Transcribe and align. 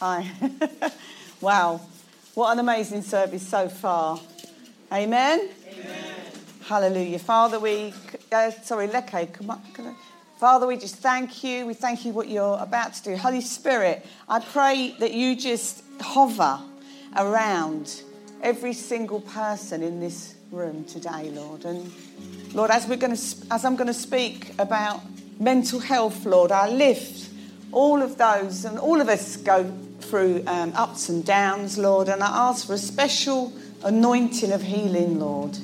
Hi. 0.00 0.26
wow. 1.42 1.78
What 2.32 2.52
an 2.52 2.58
amazing 2.58 3.02
service 3.02 3.46
so 3.46 3.68
far. 3.68 4.18
Amen? 4.90 5.50
Amen. 5.68 6.14
Hallelujah. 6.62 7.18
Father, 7.18 7.60
we, 7.60 7.92
uh, 8.32 8.50
sorry, 8.50 8.88
Leke, 8.88 9.30
come 9.30 9.50
on. 9.50 9.60
Come 9.74 9.88
on. 9.88 9.96
Father, 10.38 10.66
we 10.66 10.78
just 10.78 10.96
thank 10.96 11.44
you. 11.44 11.66
We 11.66 11.74
thank 11.74 12.06
you 12.06 12.14
what 12.14 12.28
you're 12.28 12.56
about 12.58 12.94
to 12.94 13.02
do. 13.02 13.16
Holy 13.18 13.42
Spirit, 13.42 14.06
I 14.26 14.40
pray 14.40 14.96
that 15.00 15.12
you 15.12 15.36
just 15.36 15.84
hover 16.00 16.58
around 17.14 18.00
every 18.40 18.72
single 18.72 19.20
person 19.20 19.82
in 19.82 20.00
this 20.00 20.34
room 20.50 20.84
today, 20.84 21.28
Lord. 21.28 21.66
And 21.66 21.92
Lord, 22.54 22.70
as 22.70 22.86
we're 22.86 22.96
going 22.96 23.14
to, 23.14 23.36
as 23.50 23.66
I'm 23.66 23.76
going 23.76 23.86
to 23.86 23.92
speak 23.92 24.54
about 24.58 25.02
mental 25.38 25.78
health, 25.78 26.24
Lord, 26.24 26.52
I 26.52 26.70
lift 26.70 27.28
all 27.70 28.00
of 28.00 28.16
those, 28.16 28.64
and 28.64 28.78
all 28.78 29.00
of 29.02 29.08
us 29.10 29.36
go 29.36 29.70
through 30.10 30.42
um, 30.48 30.72
ups 30.74 31.08
and 31.08 31.24
downs, 31.24 31.78
Lord, 31.78 32.08
and 32.08 32.20
I 32.20 32.48
ask 32.48 32.66
for 32.66 32.74
a 32.74 32.78
special 32.78 33.52
anointing 33.84 34.50
of 34.50 34.60
healing, 34.60 35.20
Lord, 35.20 35.56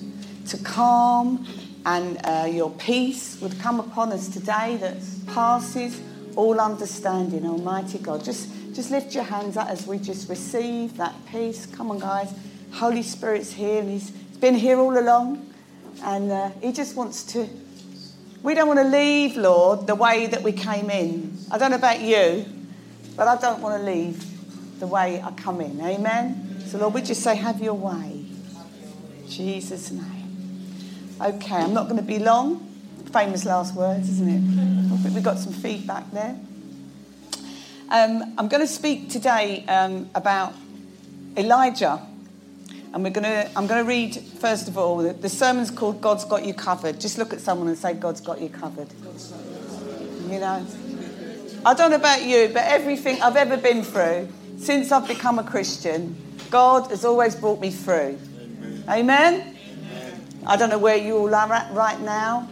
to 0.46 0.58
calm 0.58 1.44
and 1.84 2.20
uh, 2.24 2.48
your 2.48 2.70
peace 2.70 3.40
would 3.40 3.58
come 3.58 3.80
upon 3.80 4.12
us 4.12 4.28
today 4.28 4.76
that 4.76 4.96
passes 5.26 6.00
all 6.36 6.60
understanding, 6.60 7.44
Almighty 7.44 7.98
God. 7.98 8.22
Just, 8.22 8.48
just 8.72 8.92
lift 8.92 9.16
your 9.16 9.24
hands 9.24 9.56
up 9.56 9.68
as 9.68 9.84
we 9.84 9.98
just 9.98 10.28
receive 10.28 10.96
that 10.96 11.14
peace. 11.26 11.66
Come 11.66 11.90
on, 11.90 11.98
guys. 11.98 12.32
Holy 12.72 13.02
Spirit's 13.02 13.52
here, 13.52 13.80
and 13.80 13.90
He's 13.90 14.10
been 14.10 14.54
here 14.54 14.78
all 14.78 14.96
along, 14.96 15.52
and 16.04 16.30
uh, 16.30 16.50
He 16.62 16.70
just 16.70 16.94
wants 16.94 17.24
to 17.32 17.48
we 18.42 18.54
don't 18.54 18.68
want 18.68 18.78
to 18.78 18.84
leave, 18.84 19.36
Lord, 19.36 19.88
the 19.88 19.96
way 19.96 20.28
that 20.28 20.40
we 20.40 20.52
came 20.52 20.88
in. 20.88 21.36
I 21.50 21.58
don't 21.58 21.72
know 21.72 21.78
about 21.78 22.00
you, 22.00 22.44
but 23.16 23.26
I 23.26 23.36
don't 23.40 23.60
want 23.60 23.80
to 23.80 23.90
leave 23.90 24.35
the 24.78 24.86
way 24.86 25.22
I 25.22 25.30
come 25.32 25.60
in. 25.60 25.80
Amen? 25.80 26.62
So, 26.66 26.78
Lord, 26.78 26.94
we 26.94 27.02
just 27.02 27.22
say, 27.22 27.36
have 27.36 27.60
your 27.60 27.74
way. 27.74 28.24
Jesus' 29.28 29.90
name. 29.90 31.16
Okay, 31.20 31.56
I'm 31.56 31.72
not 31.72 31.84
going 31.84 31.96
to 31.96 32.02
be 32.02 32.18
long. 32.18 32.62
Famous 33.12 33.44
last 33.44 33.74
words, 33.74 34.08
isn't 34.10 34.28
it? 34.28 35.02
Think 35.02 35.14
we 35.14 35.20
got 35.20 35.38
some 35.38 35.52
feedback 35.52 36.10
there. 36.10 36.36
Um, 37.88 38.34
I'm 38.36 38.48
going 38.48 38.60
to 38.60 38.66
speak 38.66 39.10
today 39.10 39.64
um, 39.66 40.10
about 40.14 40.54
Elijah. 41.36 42.04
And 42.92 43.04
we're 43.04 43.10
going 43.10 43.24
to, 43.24 43.50
I'm 43.56 43.66
going 43.66 43.82
to 43.82 43.88
read, 43.88 44.16
first 44.16 44.68
of 44.68 44.76
all, 44.76 44.98
the, 44.98 45.12
the 45.12 45.28
sermon's 45.28 45.70
called 45.70 46.00
God's 46.00 46.24
Got 46.24 46.44
You 46.44 46.54
Covered. 46.54 47.00
Just 47.00 47.18
look 47.18 47.32
at 47.32 47.40
someone 47.40 47.68
and 47.68 47.78
say, 47.78 47.94
God's 47.94 48.20
got 48.20 48.40
you 48.40 48.48
covered. 48.48 48.88
You 50.28 50.40
know? 50.40 50.66
I 51.64 51.74
don't 51.74 51.90
know 51.90 51.96
about 51.96 52.24
you, 52.24 52.48
but 52.52 52.64
everything 52.64 53.22
I've 53.22 53.36
ever 53.36 53.56
been 53.56 53.82
through 53.82 54.28
since 54.56 54.92
I've 54.92 55.08
become 55.08 55.38
a 55.38 55.44
Christian, 55.44 56.16
God 56.50 56.90
has 56.90 57.04
always 57.04 57.34
brought 57.34 57.60
me 57.60 57.70
through. 57.70 58.18
Amen? 58.88 59.40
Amen? 59.40 59.56
I 60.46 60.56
don't 60.56 60.70
know 60.70 60.78
where 60.78 60.96
you 60.96 61.16
all 61.16 61.34
are 61.34 61.52
at 61.52 61.72
right 61.72 62.00
now, 62.00 62.48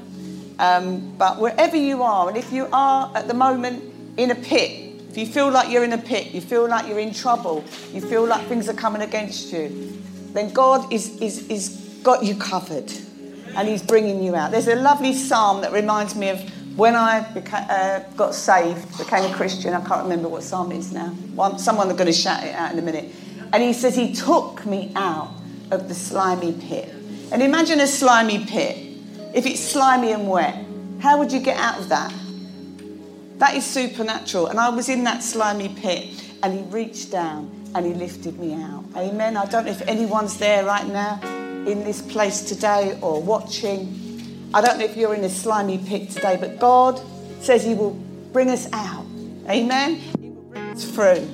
um, 0.58 1.14
but 1.16 1.40
wherever 1.40 1.76
you 1.76 2.02
are, 2.02 2.28
and 2.28 2.36
if 2.36 2.52
you 2.52 2.68
are 2.72 3.10
at 3.16 3.28
the 3.28 3.34
moment 3.34 3.82
in 4.16 4.30
a 4.30 4.34
pit, 4.34 4.84
if 5.10 5.16
you 5.16 5.26
feel 5.26 5.50
like 5.50 5.70
you're 5.70 5.84
in 5.84 5.92
a 5.92 5.98
pit, 5.98 6.32
you 6.32 6.40
feel 6.40 6.68
like 6.68 6.88
you're 6.88 6.98
in 6.98 7.14
trouble, 7.14 7.64
you 7.92 8.00
feel 8.00 8.26
like 8.26 8.46
things 8.46 8.68
are 8.68 8.74
coming 8.74 9.02
against 9.02 9.52
you, 9.52 10.02
then 10.32 10.52
God 10.52 10.92
is, 10.92 11.16
is, 11.20 11.48
is 11.48 12.00
got 12.02 12.24
you 12.24 12.34
covered 12.34 12.90
and 13.56 13.68
He's 13.68 13.82
bringing 13.82 14.22
you 14.22 14.34
out. 14.34 14.50
There's 14.50 14.66
a 14.66 14.74
lovely 14.74 15.12
psalm 15.12 15.60
that 15.60 15.72
reminds 15.72 16.16
me 16.16 16.30
of 16.30 16.40
when 16.76 16.94
I 16.96 17.20
beca- 17.20 17.68
uh, 17.68 18.00
got 18.16 18.34
saved, 18.34 18.98
became 18.98 19.30
a 19.30 19.34
Christian. 19.34 19.74
I 19.74 19.84
can't 19.84 20.02
remember 20.02 20.28
what 20.28 20.42
psalm 20.42 20.72
it 20.72 20.78
is 20.78 20.92
now. 20.92 21.08
One, 21.34 21.58
someone 21.58 21.88
going 21.88 22.06
to 22.06 22.12
shout 22.12 22.44
it 22.44 22.54
out 22.54 22.72
in 22.72 22.78
a 22.78 22.82
minute. 22.82 23.12
And 23.52 23.62
he 23.62 23.72
says, 23.72 23.94
He 23.94 24.14
took 24.14 24.64
me 24.66 24.92
out 24.96 25.32
of 25.70 25.88
the 25.88 25.94
slimy 25.94 26.52
pit. 26.52 26.88
And 27.32 27.42
imagine 27.42 27.80
a 27.80 27.86
slimy 27.86 28.44
pit. 28.44 28.76
If 29.34 29.46
it's 29.46 29.60
slimy 29.60 30.12
and 30.12 30.28
wet, 30.28 30.64
how 31.00 31.18
would 31.18 31.32
you 31.32 31.40
get 31.40 31.58
out 31.58 31.78
of 31.78 31.88
that? 31.88 32.12
That 33.38 33.56
is 33.56 33.64
supernatural. 33.64 34.46
And 34.46 34.60
I 34.60 34.68
was 34.68 34.88
in 34.88 35.04
that 35.04 35.22
slimy 35.22 35.68
pit, 35.68 36.08
and 36.42 36.52
he 36.52 36.62
reached 36.64 37.10
down 37.10 37.64
and 37.74 37.84
He 37.84 37.94
lifted 37.94 38.38
me 38.38 38.54
out. 38.54 38.84
Amen. 38.96 39.36
I 39.36 39.46
don't 39.46 39.66
know 39.66 39.72
if 39.72 39.82
anyone's 39.82 40.38
there 40.38 40.64
right 40.64 40.86
now 40.86 41.20
in 41.66 41.82
this 41.84 42.00
place 42.00 42.42
today 42.42 42.98
or 43.00 43.20
watching. 43.20 44.03
I 44.54 44.60
don't 44.60 44.78
know 44.78 44.84
if 44.84 44.96
you're 44.96 45.16
in 45.16 45.24
a 45.24 45.28
slimy 45.28 45.78
pit 45.78 46.10
today, 46.10 46.36
but 46.38 46.60
God 46.60 47.00
says 47.40 47.64
He 47.64 47.74
will 47.74 47.90
bring 48.32 48.50
us 48.50 48.68
out. 48.72 49.04
Amen. 49.48 49.96
He 49.96 50.28
will 50.28 50.42
bring 50.42 50.62
us 50.66 50.84
through. 50.84 51.28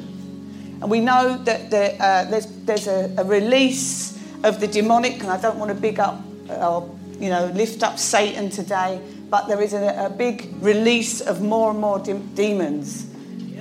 And 0.80 0.90
we 0.90 1.00
know 1.00 1.36
that 1.44 1.70
the, 1.70 2.02
uh, 2.02 2.24
there's, 2.30 2.46
there's 2.64 2.86
a, 2.86 3.14
a, 3.18 3.24
release 3.24 4.18
of 4.42 4.58
the 4.58 4.66
demonic, 4.66 5.20
and 5.20 5.26
I 5.26 5.38
don't 5.38 5.58
want 5.58 5.68
to 5.68 5.74
big 5.74 6.00
up 6.00 6.18
or 6.48 6.96
you 7.18 7.28
know 7.28 7.44
lift 7.54 7.82
up 7.82 7.98
Satan 7.98 8.48
today, 8.48 8.98
but 9.28 9.48
there 9.48 9.60
is 9.60 9.74
a, 9.74 10.06
a 10.06 10.08
big 10.08 10.48
release 10.62 11.20
of 11.20 11.42
more 11.42 11.72
and 11.72 11.78
more 11.78 11.98
de- 11.98 12.18
demons 12.34 13.02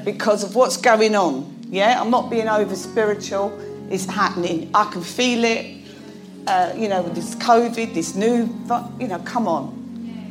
because 0.05 0.41
of 0.41 0.55
what's 0.55 0.77
going 0.77 1.17
on. 1.17 1.53
Yeah, 1.67 1.99
I'm 1.99 2.09
not 2.09 2.29
being 2.29 2.47
over 2.47 2.77
spiritual. 2.77 3.59
It's 3.91 4.05
happening. 4.05 4.71
I 4.73 4.89
can 4.89 5.01
feel 5.01 5.43
it. 5.43 5.78
Uh, 6.47 6.73
you 6.75 6.87
know, 6.87 7.07
this 7.09 7.35
COVID, 7.35 7.93
this 7.93 8.15
new, 8.15 8.49
you 8.99 9.07
know, 9.07 9.19
come 9.19 9.47
on. 9.47 9.67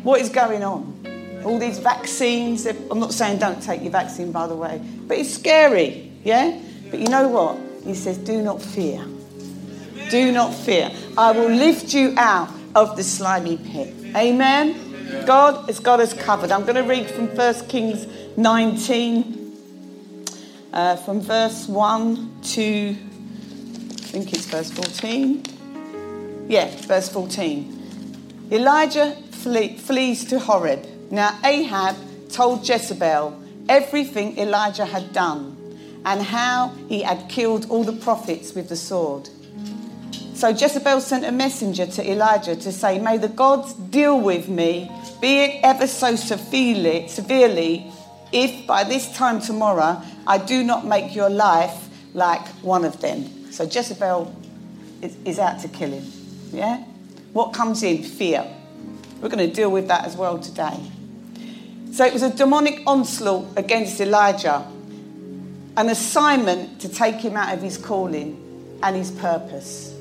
What 0.03 0.21
is 0.21 0.29
going 0.31 0.65
on? 0.65 1.43
All 1.45 1.59
these 1.59 1.79
vaccines. 1.79 2.67
I'm 2.67 2.99
not 2.99 3.13
saying 3.13 3.39
don't 3.39 3.63
take 3.63 3.83
your 3.83 3.93
vaccine, 3.93 4.33
by 4.33 4.47
the 4.47 4.57
way, 4.57 4.81
but 5.07 5.19
it's 5.19 5.35
scary. 5.35 6.13
Yeah? 6.25 6.59
But 6.91 7.01
you 7.01 7.09
know 7.09 7.29
what? 7.29 7.59
He 7.85 7.95
says, 7.95 8.19
do 8.19 8.43
not 8.43 8.61
fear. 8.61 9.05
Do 10.11 10.33
not 10.33 10.55
fear. 10.55 10.91
I 11.17 11.33
will 11.33 11.51
lift 11.51 11.95
you 11.95 12.15
out 12.17 12.51
of 12.75 12.97
the 12.97 13.05
slimy 13.05 13.59
pit. 13.59 13.95
Amen? 14.17 15.25
God 15.27 15.67
has 15.67 15.81
got 15.81 16.01
us 16.01 16.13
covered. 16.13 16.51
I'm 16.51 16.63
going 16.63 16.77
to 16.77 16.83
read 16.83 17.11
from 17.11 17.29
1 17.29 17.67
Kings 17.69 18.07
19 18.37 19.39
uh, 20.73 20.97
from 20.97 21.21
verse 21.21 21.67
1 21.67 22.41
to, 22.43 22.91
I 22.91 24.11
think 24.13 24.33
it's 24.33 24.47
verse 24.47 24.71
14. 24.71 25.43
Yeah, 26.49 26.75
verse 26.87 27.11
14. 27.11 28.49
Elijah 28.51 29.15
flee, 29.31 29.77
flees 29.77 30.25
to 30.27 30.39
Horeb. 30.39 30.87
Now, 31.11 31.39
Ahab 31.45 31.97
told 32.31 32.67
Jezebel 32.67 33.39
everything 33.69 34.39
Elijah 34.39 34.87
had 34.87 35.13
done 35.13 35.55
and 36.07 36.23
how 36.23 36.73
he 36.89 37.03
had 37.03 37.29
killed 37.29 37.67
all 37.69 37.85
the 37.85 37.93
prophets 37.93 38.55
with 38.55 38.71
the 38.71 38.77
sword. 38.77 39.29
So 40.35 40.49
Jezebel 40.49 41.01
sent 41.03 41.27
a 41.27 41.33
messenger 41.33 41.85
to 41.85 42.11
Elijah 42.11 42.57
to 42.57 42.73
say, 42.73 42.99
May 42.99 43.19
the 43.19 43.29
gods 43.29 43.75
deal 43.75 44.19
with 44.19 44.49
me, 44.49 44.91
be 45.21 45.41
it 45.41 45.61
ever 45.63 45.87
so 45.87 46.17
severely, 46.17 47.09
severely 47.09 47.93
if 48.33 48.67
by 48.67 48.85
this 48.85 49.15
time 49.15 49.41
tomorrow 49.41 50.01
I 50.27 50.39
do 50.39 50.63
not 50.63 50.87
make 50.87 51.15
your 51.15 51.29
life 51.29 51.89
like 52.15 52.47
one 52.63 52.85
of 52.85 53.01
them. 53.01 53.53
So 53.53 53.65
Jezebel 53.65 54.35
is, 55.03 55.17
is 55.25 55.39
out 55.39 55.61
to 55.61 55.69
kill 55.69 55.91
him. 55.91 56.18
Yeah? 56.53 56.85
What 57.33 57.53
comes 57.53 57.83
in? 57.83 58.03
Fear. 58.03 58.47
We're 59.21 59.29
going 59.29 59.49
to 59.49 59.55
deal 59.55 59.71
with 59.71 59.89
that 59.89 60.05
as 60.05 60.17
well 60.17 60.39
today. 60.39 60.79
So 61.93 62.05
it 62.05 62.13
was 62.13 62.23
a 62.23 62.31
demonic 62.31 62.83
onslaught 62.87 63.47
against 63.57 64.01
Elijah, 64.01 64.67
an 65.77 65.89
assignment 65.89 66.81
to 66.83 66.89
take 66.89 67.17
him 67.17 67.37
out 67.37 67.55
of 67.55 67.63
his 67.63 67.77
calling 67.79 68.79
and 68.83 68.95
his 68.95 69.11
purpose. 69.11 69.95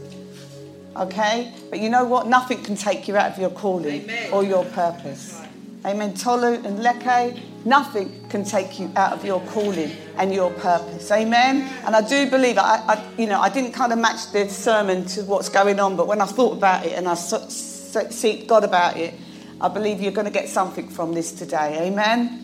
Okay? 0.95 1.51
But 1.69 1.79
you 1.79 1.89
know 1.89 2.05
what? 2.05 2.27
Nothing 2.27 2.63
can 2.63 2.75
take 2.75 3.07
you 3.07 3.15
out 3.17 3.31
of 3.31 3.39
your 3.39 3.49
calling 3.49 4.03
Amen. 4.03 4.31
or 4.31 4.43
your 4.43 4.65
purpose. 4.65 5.41
Amen. 5.85 6.13
Tolu 6.13 6.55
and 6.55 6.79
Leke, 6.79 7.39
nothing 7.65 8.27
can 8.29 8.43
take 8.43 8.79
you 8.79 8.91
out 8.95 9.13
of 9.13 9.25
your 9.25 9.41
calling 9.47 9.91
and 10.17 10.33
your 10.33 10.51
purpose. 10.51 11.11
Amen. 11.11 11.61
And 11.85 11.95
I 11.95 12.07
do 12.07 12.29
believe, 12.29 12.57
I, 12.57 12.83
I, 12.87 13.03
you 13.17 13.27
know, 13.27 13.39
I 13.39 13.49
didn't 13.49 13.73
kind 13.73 13.91
of 13.91 13.99
match 13.99 14.31
the 14.31 14.49
sermon 14.49 15.05
to 15.07 15.23
what's 15.23 15.49
going 15.49 15.79
on, 15.79 15.95
but 15.95 16.07
when 16.07 16.21
I 16.21 16.25
thought 16.25 16.57
about 16.57 16.85
it 16.85 16.93
and 16.93 17.07
I 17.07 17.15
seek 17.15 18.47
God 18.47 18.63
about 18.63 18.97
it, 18.97 19.13
I 19.59 19.69
believe 19.69 20.01
you're 20.01 20.11
going 20.11 20.25
to 20.25 20.31
get 20.31 20.49
something 20.49 20.87
from 20.87 21.13
this 21.13 21.31
today. 21.31 21.87
Amen. 21.87 22.43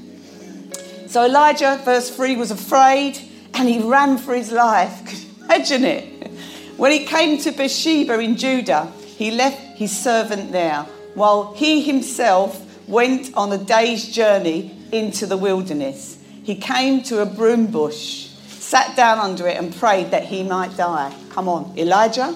So 1.08 1.26
Elijah, 1.26 1.80
verse 1.86 2.10
3, 2.16 2.38
was 2.38 2.52
afraid 2.52 3.20
and 3.54 3.70
he 3.70 3.80
ran 3.80 4.18
for 4.18 4.34
his 4.34 4.52
life. 4.52 5.42
Imagine 5.44 5.84
it. 5.84 6.32
When 6.78 6.92
he 6.92 7.06
came 7.06 7.38
to 7.40 7.52
Beersheba 7.52 8.20
in 8.20 8.36
Judah, 8.36 8.92
he 9.16 9.30
left 9.30 9.78
his 9.78 9.96
servant 9.96 10.52
there 10.52 10.88
while 11.14 11.54
he 11.54 11.82
himself 11.82 12.60
went 12.88 13.32
on 13.36 13.52
a 13.52 13.58
day's 13.58 14.12
journey 14.12 14.76
into 14.94 15.26
the 15.26 15.38
wilderness. 15.38 16.18
He 16.44 16.56
came 16.56 17.02
to 17.04 17.22
a 17.22 17.26
broom 17.26 17.68
bush, 17.68 18.30
sat 18.48 18.96
down 18.96 19.18
under 19.18 19.48
it, 19.48 19.58
and 19.58 19.76
prayed 19.76 20.12
that 20.12 20.26
he 20.26 20.44
might 20.44 20.78
die. 20.78 21.14
Come 21.30 21.50
on, 21.50 21.78
Elijah? 21.78 22.34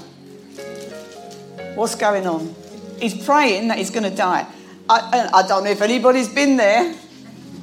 What's 1.76 1.96
going 1.96 2.26
on? 2.26 2.56
He's 3.00 3.26
praying 3.26 3.68
that 3.68 3.78
he's 3.78 3.92
going 3.92 4.10
to 4.10 4.16
die. 4.16 4.48
I, 4.90 5.30
I 5.34 5.48
don't 5.48 5.64
know 5.64 5.70
if 5.70 5.82
anybody's 5.82 6.30
been 6.30 6.58
there. 6.58 6.96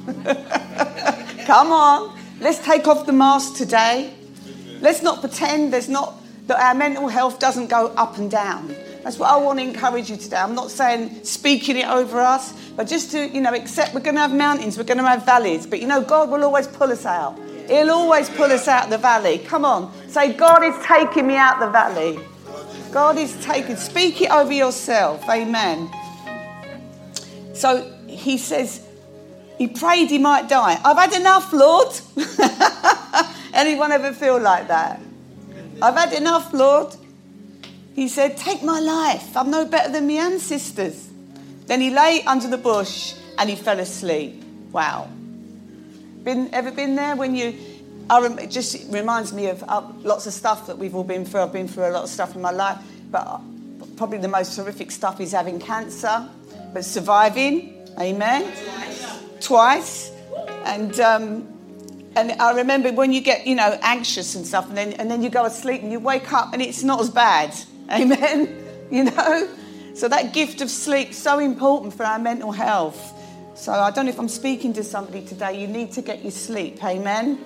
Come 1.45 1.71
on. 1.71 2.17
Let's 2.39 2.59
take 2.59 2.87
off 2.87 3.05
the 3.05 3.13
mask 3.13 3.55
today. 3.55 4.13
Let's 4.79 5.01
not 5.01 5.19
pretend 5.19 5.73
there's 5.73 5.89
not 5.89 6.21
that 6.47 6.59
our 6.59 6.75
mental 6.75 7.07
health 7.07 7.39
doesn't 7.39 7.69
go 7.69 7.87
up 7.97 8.17
and 8.17 8.29
down. 8.29 8.75
That's 9.05 9.19
what 9.19 9.29
I 9.29 9.37
want 9.37 9.59
to 9.59 9.63
encourage 9.63 10.09
you 10.09 10.17
today. 10.17 10.37
I'm 10.37 10.55
not 10.55 10.71
saying 10.71 11.23
speaking 11.25 11.77
it 11.77 11.85
over 11.85 12.19
us, 12.19 12.53
but 12.71 12.87
just 12.87 13.11
to, 13.11 13.29
you 13.29 13.39
know, 13.39 13.53
accept 13.53 13.93
we're 13.93 13.99
going 13.99 14.15
to 14.15 14.21
have 14.21 14.33
mountains, 14.33 14.79
we're 14.79 14.83
going 14.83 14.97
to 14.97 15.03
have 15.03 15.23
valleys, 15.23 15.67
but 15.67 15.79
you 15.79 15.85
know, 15.85 16.01
God 16.01 16.31
will 16.31 16.43
always 16.43 16.65
pull 16.65 16.91
us 16.91 17.05
out. 17.05 17.37
He'll 17.67 17.91
always 17.91 18.31
pull 18.31 18.51
us 18.51 18.67
out 18.67 18.85
of 18.85 18.89
the 18.89 18.97
valley. 18.97 19.37
Come 19.37 19.63
on, 19.63 19.93
say, 20.09 20.33
God 20.33 20.63
is 20.63 20.73
taking 20.83 21.27
me 21.27 21.35
out 21.35 21.59
the 21.59 21.69
valley. 21.69 22.19
God 22.91 23.19
is 23.19 23.35
taking, 23.45 23.75
speak 23.75 24.21
it 24.21 24.31
over 24.31 24.51
yourself. 24.51 25.23
Amen. 25.29 25.87
So 27.53 27.87
he 28.07 28.39
says, 28.39 28.83
he 29.59 29.67
prayed 29.67 30.09
he 30.09 30.17
might 30.17 30.49
die. 30.49 30.81
I've 30.83 30.97
had 30.97 31.13
enough, 31.13 31.53
Lord. 31.53 31.93
Anyone 33.53 33.91
ever 33.91 34.13
feel 34.13 34.39
like 34.39 34.67
that? 34.69 34.99
I've 35.79 35.95
had 35.95 36.11
enough, 36.13 36.51
Lord. 36.53 36.95
He 37.95 38.09
said, 38.09 38.35
Take 38.35 38.61
my 38.61 38.79
life. 38.79 39.35
I'm 39.37 39.49
no 39.49 39.65
better 39.65 39.91
than 39.91 40.07
my 40.07 40.15
ancestors. 40.15 41.07
Then 41.65 41.79
he 41.79 41.89
lay 41.89 42.21
under 42.27 42.47
the 42.47 42.57
bush 42.57 43.15
and 43.37 43.49
he 43.49 43.55
fell 43.55 43.79
asleep. 43.79 44.43
Wow. 44.71 45.09
Been, 46.23 46.53
ever 46.53 46.71
been 46.71 46.95
there 46.95 47.15
when 47.15 47.35
you. 47.35 47.55
Rem, 48.09 48.37
it 48.37 48.51
just 48.51 48.91
reminds 48.91 49.33
me 49.33 49.47
of 49.47 49.63
uh, 49.63 49.81
lots 50.03 50.27
of 50.27 50.33
stuff 50.33 50.67
that 50.67 50.77
we've 50.77 50.93
all 50.93 51.03
been 51.03 51.25
through. 51.25 51.41
I've 51.41 51.53
been 51.53 51.67
through 51.67 51.87
a 51.87 51.89
lot 51.89 52.03
of 52.03 52.09
stuff 52.09 52.35
in 52.35 52.41
my 52.41 52.51
life, 52.51 52.77
but 53.09 53.25
uh, 53.25 53.39
probably 53.95 54.19
the 54.19 54.27
most 54.27 54.55
horrific 54.55 54.91
stuff 54.91 55.19
is 55.19 55.31
having 55.31 55.59
cancer, 55.59 56.29
but 56.71 56.85
surviving. 56.85 57.87
Amen. 57.99 58.51
Twice. 59.39 60.11
And 60.65 60.99
um, 60.99 61.55
and 62.15 62.33
I 62.33 62.53
remember 62.53 62.91
when 62.91 63.11
you 63.11 63.21
get, 63.21 63.47
you 63.47 63.55
know, 63.55 63.77
anxious 63.81 64.35
and 64.35 64.45
stuff, 64.45 64.69
and 64.69 64.77
then, 64.77 64.93
and 64.93 65.09
then 65.09 65.21
you 65.21 65.29
go 65.29 65.43
to 65.43 65.49
sleep 65.49 65.81
and 65.81 65.91
you 65.91 65.99
wake 65.99 66.31
up 66.31 66.53
and 66.53 66.61
it's 66.61 66.83
not 66.83 67.01
as 67.01 67.09
bad. 67.09 67.55
Amen? 67.91 68.63
You 68.91 69.05
know? 69.05 69.49
So 69.93 70.07
that 70.09 70.33
gift 70.33 70.61
of 70.61 70.69
sleep 70.69 71.13
so 71.13 71.39
important 71.39 71.93
for 71.93 72.03
our 72.03 72.19
mental 72.19 72.51
health. 72.51 73.13
So 73.55 73.71
I 73.71 73.91
don't 73.91 74.05
know 74.05 74.11
if 74.11 74.19
I'm 74.19 74.27
speaking 74.27 74.73
to 74.73 74.83
somebody 74.83 75.25
today. 75.25 75.59
You 75.59 75.67
need 75.67 75.93
to 75.93 76.01
get 76.01 76.21
your 76.21 76.31
sleep. 76.31 76.83
Amen? 76.83 77.39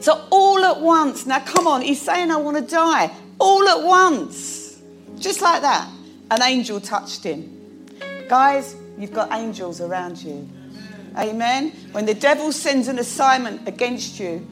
So 0.00 0.26
all 0.30 0.64
at 0.64 0.80
once, 0.80 1.26
now 1.26 1.40
come 1.40 1.66
on, 1.66 1.82
he's 1.82 2.00
saying, 2.00 2.30
I 2.30 2.36
want 2.36 2.56
to 2.56 2.62
die. 2.62 3.10
All 3.38 3.68
at 3.68 3.82
once. 3.82 4.80
Just 5.18 5.40
like 5.42 5.62
that. 5.62 5.88
An 6.30 6.42
angel 6.42 6.80
touched 6.80 7.22
him. 7.22 7.86
Guys, 8.28 8.76
you've 8.98 9.12
got 9.12 9.32
angels 9.32 9.80
around 9.80 10.22
you. 10.22 10.48
Amen. 11.16 11.70
When 11.92 12.06
the 12.06 12.14
devil 12.14 12.52
sends 12.52 12.88
an 12.88 12.98
assignment 12.98 13.68
against 13.68 14.18
you, 14.18 14.46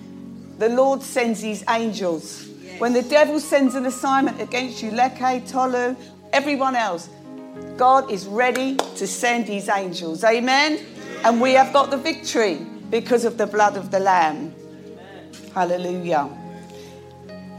the 0.58 0.68
Lord 0.68 1.02
sends 1.02 1.40
his 1.40 1.64
angels. 1.68 2.47
When 2.78 2.92
the 2.92 3.02
devil 3.02 3.40
sends 3.40 3.74
an 3.74 3.86
assignment 3.86 4.40
against 4.40 4.82
you, 4.84 4.92
Leke, 4.92 5.50
Tolu, 5.50 5.96
everyone 6.32 6.76
else, 6.76 7.08
God 7.76 8.08
is 8.08 8.26
ready 8.26 8.76
to 8.76 9.06
send 9.06 9.46
his 9.46 9.68
angels. 9.68 10.22
Amen. 10.22 10.78
And 11.24 11.40
we 11.40 11.54
have 11.54 11.72
got 11.72 11.90
the 11.90 11.96
victory 11.96 12.64
because 12.90 13.24
of 13.24 13.36
the 13.36 13.48
blood 13.48 13.76
of 13.76 13.90
the 13.90 13.98
Lamb. 13.98 14.54
Hallelujah. 15.52 16.28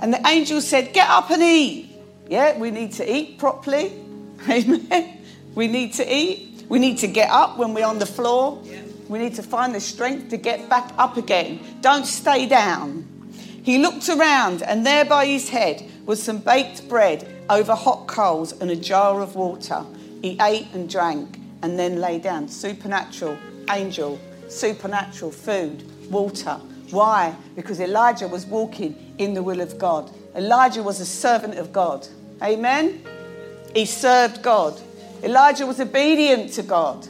And 0.02 0.14
the 0.14 0.26
angel 0.26 0.62
said, 0.62 0.94
Get 0.94 1.10
up 1.10 1.30
and 1.32 1.44
eat. 1.44 1.90
Yeah, 2.30 2.58
we 2.58 2.72
need 2.72 2.94
to 2.94 3.14
eat 3.14 3.38
properly. 3.40 3.92
Amen. 4.50 5.18
We 5.54 5.68
need 5.68 5.94
to 5.96 6.16
eat. 6.16 6.64
We 6.70 6.80
need 6.80 6.98
to 7.00 7.08
get 7.08 7.30
up 7.30 7.58
when 7.58 7.74
we're 7.74 7.86
on 7.86 8.00
the 8.00 8.06
floor. 8.06 8.64
We 9.10 9.20
need 9.20 9.36
to 9.36 9.44
find 9.44 9.76
the 9.76 9.82
strength 9.82 10.30
to 10.30 10.38
get 10.38 10.70
back 10.70 10.94
up 10.98 11.18
again. 11.18 11.60
Don't 11.82 12.06
stay 12.06 12.46
down. 12.46 13.09
He 13.70 13.78
looked 13.78 14.10
around, 14.10 14.64
and 14.64 14.84
there 14.84 15.06
by 15.06 15.28
his 15.28 15.50
head 15.50 15.88
was 16.08 16.24
some 16.24 16.40
baked 16.40 16.90
bread 16.90 17.28
over 17.52 17.76
hot 17.76 18.08
coals 18.08 18.52
and 18.52 18.72
a 18.72 18.76
jar 18.76 19.22
of 19.22 19.36
water. 19.36 19.86
He 20.24 20.40
ate 20.42 20.66
and 20.74 20.90
drank 20.90 21.40
and 21.62 21.78
then 21.78 22.02
lay 22.02 22.18
down. 22.18 22.48
Supernatural, 22.48 23.38
angel, 23.70 24.20
supernatural 24.48 25.30
food, 25.30 25.84
water. 26.10 26.60
Why? 26.90 27.36
Because 27.56 27.80
Elijah 27.80 28.28
was 28.28 28.48
walking 28.48 29.14
in 29.20 29.36
the 29.36 29.44
will 29.44 29.62
of 29.62 29.78
God. 29.78 30.10
Elijah 30.34 30.82
was 30.82 31.00
a 31.00 31.06
servant 31.06 31.60
of 31.60 31.72
God. 31.72 32.08
Amen? 32.42 33.06
He 33.76 33.86
served 33.86 34.42
God. 34.42 34.82
Elijah 35.22 35.68
was 35.68 35.80
obedient 35.80 36.54
to 36.54 36.64
God. 36.64 37.08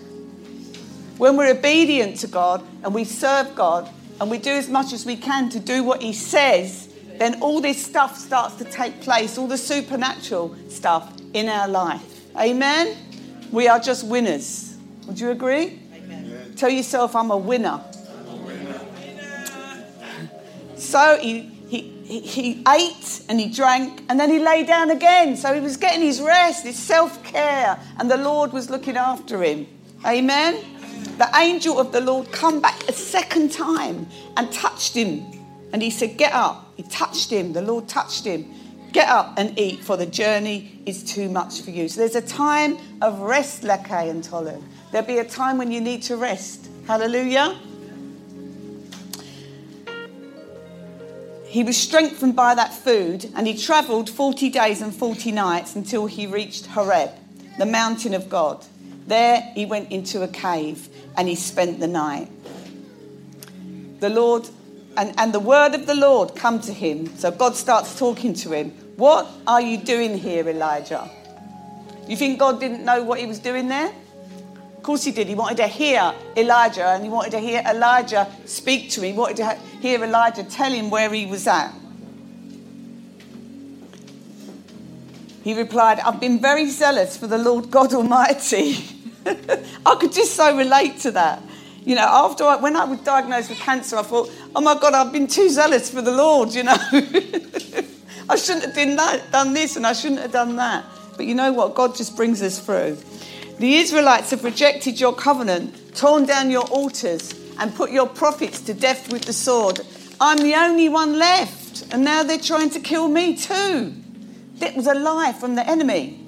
When 1.18 1.38
we're 1.38 1.52
obedient 1.52 2.18
to 2.18 2.28
God 2.28 2.62
and 2.84 2.94
we 2.94 3.06
serve 3.06 3.56
God 3.56 3.90
and 4.20 4.30
we 4.30 4.38
do 4.38 4.52
as 4.52 4.70
much 4.70 4.94
as 4.94 5.06
we 5.06 5.16
can 5.16 5.50
to 5.50 5.60
do 5.60 5.84
what 5.84 6.02
He 6.02 6.14
says, 6.14 6.90
then 7.18 7.42
all 7.42 7.62
this 7.62 7.86
stuff 7.86 8.18
starts 8.18 8.56
to 8.56 8.66
take 8.66 9.02
place, 9.02 9.38
all 9.38 9.48
the 9.48 9.58
supernatural 9.58 10.56
stuff 10.70 11.14
in 11.34 11.50
our 11.50 11.68
life. 11.68 12.04
Amen? 12.38 12.96
We 13.52 13.68
are 13.68 13.80
just 13.80 14.06
winners. 14.06 14.78
Would 15.08 15.20
you 15.20 15.32
agree? 15.32 15.80
Amen. 15.94 16.54
Tell 16.56 16.70
yourself, 16.70 17.16
I'm 17.16 17.32
a 17.32 17.38
winner. 17.38 17.82
I'm 18.10 18.28
a 18.28 18.36
winner. 18.38 19.90
So 20.76 21.18
he, 21.22 21.42
he, 21.68 22.22
he 22.22 22.64
ate 22.68 23.22
and 23.28 23.40
he 23.40 23.50
drank 23.50 24.04
and 24.08 24.20
then 24.20 24.30
he 24.30 24.40
lay 24.40 24.64
down 24.64 24.92
again. 24.92 25.36
So 25.36 25.54
he 25.54 25.60
was 25.60 25.78
getting 25.78 26.02
his 26.02 26.22
rest, 26.22 26.66
his 26.66 26.78
self 26.78 27.24
care, 27.24 27.80
and 27.98 28.10
the 28.10 28.18
Lord 28.18 28.54
was 28.54 28.70
looking 28.70 28.98
after 28.98 29.44
him. 29.44 29.68
Amen? 30.06 30.79
The 31.20 31.30
angel 31.36 31.80
of 31.80 31.92
the 31.92 32.00
Lord 32.00 32.32
come 32.32 32.62
back 32.62 32.88
a 32.88 32.94
second 32.94 33.52
time 33.52 34.08
and 34.38 34.52
touched 34.54 34.96
him. 34.96 35.26
And 35.74 35.82
he 35.82 35.90
said, 35.90 36.18
Get 36.18 36.32
up. 36.32 36.72
He 36.78 36.84
touched 36.84 37.30
him. 37.30 37.52
The 37.52 37.62
Lord 37.62 37.90
touched 37.90 38.24
him. 38.24 38.54
Get 38.94 39.10
up 39.10 39.34
and 39.38 39.60
eat, 39.60 39.84
for 39.84 39.98
the 39.98 40.06
journey 40.06 40.82
is 40.86 41.04
too 41.04 41.30
much 41.30 41.62
for 41.62 41.72
you. 41.72 41.90
So 41.90 42.00
there's 42.00 42.16
a 42.16 42.22
time 42.22 42.78
of 43.02 43.20
rest, 43.20 43.64
Leke 43.64 44.10
and 44.10 44.24
Tolu. 44.24 44.64
There'll 44.92 45.06
be 45.06 45.20
a 45.20 45.26
time 45.26 45.58
when 45.58 45.72
you 45.72 45.82
need 45.82 46.04
to 46.04 46.16
rest. 46.16 46.70
Hallelujah. 46.88 47.60
He 51.46 51.64
was 51.64 51.76
strengthened 51.76 52.36
by 52.36 52.56
that 52.56 52.74
food, 52.74 53.30
and 53.36 53.46
he 53.46 53.58
travelled 53.58 54.10
40 54.10 54.50
days 54.50 54.82
and 54.82 54.96
40 54.96 55.34
nights 55.34 55.76
until 55.76 56.06
he 56.06 56.28
reached 56.28 56.68
Horeb, 56.68 57.12
the 57.58 57.66
mountain 57.66 58.14
of 58.14 58.30
God. 58.30 58.66
There 59.06 59.42
he 59.56 59.66
went 59.66 59.92
into 59.92 60.22
a 60.22 60.28
cave 60.28 60.89
and 61.18 61.28
he 61.28 61.36
spent 61.36 61.80
the 61.80 61.88
night. 61.88 62.30
The 64.00 64.10
Lord, 64.10 64.50
and, 64.98 65.14
and 65.18 65.34
the 65.34 65.40
word 65.40 65.76
of 65.76 65.86
the 65.86 65.96
Lord 65.96 66.36
come 66.36 66.60
to 66.62 66.74
him. 66.74 67.16
So 67.18 67.32
God 67.32 67.56
starts 67.56 67.98
talking 67.98 68.34
to 68.36 68.52
him. 68.52 68.72
What 68.96 69.28
are 69.48 69.62
you 69.62 69.78
doing 69.78 70.18
here, 70.18 70.48
Elijah? 70.48 71.10
You 72.08 72.18
think 72.18 72.40
God 72.40 72.60
didn't 72.60 72.84
know 72.84 73.04
what 73.04 73.20
he 73.20 73.26
was 73.26 73.40
doing 73.40 73.68
there? 73.68 73.94
Of 74.78 74.84
course 74.84 75.04
he 75.04 75.12
did. 75.12 75.28
He 75.28 75.36
wanted 75.36 75.58
to 75.58 75.68
hear 75.68 76.14
Elijah 76.36 76.88
and 76.88 77.04
he 77.04 77.10
wanted 77.10 77.32
to 77.32 77.40
hear 77.40 77.62
Elijah 77.70 78.32
speak 78.46 78.90
to 78.92 79.02
him. 79.02 79.14
He 79.14 79.20
wanted 79.20 79.38
to 79.38 79.58
hear 79.82 80.04
Elijah 80.04 80.44
tell 80.44 80.72
him 80.72 80.90
where 80.90 81.14
he 81.14 81.26
was 81.26 81.46
at. 81.48 81.74
He 85.44 85.54
replied, 85.54 86.00
I've 86.00 86.20
been 86.20 86.40
very 86.40 86.68
zealous 86.68 87.18
for 87.18 87.28
the 87.28 87.38
Lord 87.38 87.72
God 87.72 87.94
Almighty. 87.94 88.78
I 89.86 89.96
could 90.00 90.14
just 90.14 90.36
so 90.36 90.56
relate 90.56 91.00
to 91.00 91.12
that. 91.12 91.42
You 91.86 91.96
know, 91.96 92.06
after 92.08 92.44
I, 92.44 92.58
when 92.58 92.76
I 92.76 92.86
was 92.86 93.00
diagnosed 93.00 93.50
with 93.50 93.60
cancer, 93.60 93.98
I 93.98 94.04
thought, 94.04 94.30
oh 94.56 94.62
my 94.62 94.78
God, 94.80 94.94
I've 94.94 95.12
been 95.12 95.28
too 95.28 95.50
zealous 95.50 95.90
for 95.90 96.02
the 96.02 96.12
Lord, 96.12 96.54
you 96.54 96.64
know. 96.64 96.76
I 98.30 98.36
shouldn't 98.36 98.66
have 98.66 98.76
done, 98.76 98.96
that, 98.98 99.32
done 99.32 99.54
this 99.54 99.76
and 99.76 99.88
I 99.88 99.94
shouldn't 99.94 100.22
have 100.22 100.32
done 100.32 100.56
that. 100.58 100.86
But 101.18 101.26
you 101.26 101.36
know 101.36 101.52
what? 101.52 101.76
God 101.76 101.96
just 101.96 102.16
brings 102.16 102.42
us 102.42 102.60
through. 102.60 102.98
The 103.58 103.76
Israelites 103.78 104.32
have 104.32 104.44
rejected 104.44 105.00
your 105.00 105.14
covenant, 105.14 105.96
torn 105.96 106.26
down 106.26 106.50
your 106.50 106.66
altars, 106.68 107.34
and 107.60 107.74
put 107.76 107.92
your 107.92 108.08
prophets 108.08 108.62
to 108.62 108.74
death 108.74 109.12
with 109.12 109.24
the 109.24 109.34
sword. 109.34 109.82
I'm 110.22 110.38
the 110.38 110.56
only 110.56 110.90
one 110.90 111.18
left, 111.18 111.94
and 111.94 112.04
now 112.04 112.24
they're 112.24 112.38
trying 112.38 112.70
to 112.72 112.80
kill 112.80 113.08
me 113.08 113.36
too. 113.36 113.94
That 114.56 114.76
was 114.76 114.88
a 114.88 114.94
lie 114.94 115.34
from 115.34 115.56
the 115.56 115.68
enemy. 115.68 116.20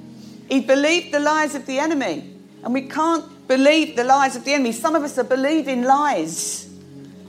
He 0.49 0.61
believed 0.61 1.13
the 1.13 1.19
lies 1.19 1.55
of 1.55 1.65
the 1.65 1.79
enemy. 1.79 2.30
And 2.63 2.73
we 2.73 2.83
can't 2.83 3.25
believe 3.47 3.95
the 3.95 4.03
lies 4.03 4.35
of 4.35 4.45
the 4.45 4.53
enemy. 4.53 4.71
Some 4.71 4.95
of 4.95 5.03
us 5.03 5.17
are 5.17 5.23
believing 5.23 5.83
lies. 5.83 6.69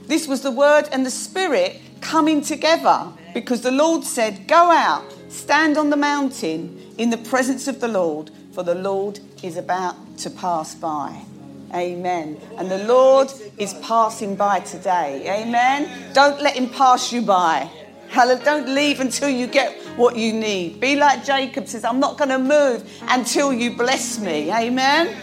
This 0.07 0.27
was 0.27 0.41
the 0.41 0.51
word 0.51 0.89
and 0.91 1.05
the 1.05 1.11
spirit 1.11 1.79
coming 2.01 2.41
together 2.41 3.07
because 3.33 3.61
the 3.61 3.71
Lord 3.71 4.03
said, 4.03 4.47
Go 4.47 4.71
out, 4.71 5.03
stand 5.29 5.77
on 5.77 5.89
the 5.89 5.97
mountain 5.97 6.93
in 6.97 7.09
the 7.09 7.17
presence 7.17 7.67
of 7.67 7.79
the 7.79 7.87
Lord, 7.87 8.29
for 8.51 8.63
the 8.63 8.75
Lord 8.75 9.19
is 9.41 9.57
about 9.57 9.95
to 10.19 10.29
pass 10.29 10.75
by. 10.75 11.23
Amen. 11.73 12.39
And 12.57 12.69
the 12.69 12.83
Lord 12.83 13.31
is 13.57 13.73
passing 13.75 14.35
by 14.35 14.59
today. 14.59 15.41
Amen. 15.41 16.13
Don't 16.13 16.39
let 16.41 16.55
him 16.55 16.69
pass 16.69 17.11
you 17.11 17.23
by. 17.23 17.69
Don't 18.13 18.69
leave 18.69 18.99
until 18.99 19.29
you 19.29 19.47
get 19.47 19.82
what 19.97 20.15
you 20.15 20.33
need. 20.33 20.79
Be 20.79 20.95
like 20.95 21.23
Jacob 21.23 21.67
says, 21.67 21.83
I'm 21.83 21.99
not 21.99 22.17
going 22.17 22.29
to 22.29 22.39
move 22.39 22.89
until 23.07 23.53
you 23.53 23.75
bless 23.75 24.19
me. 24.19 24.51
Amen. 24.51 25.15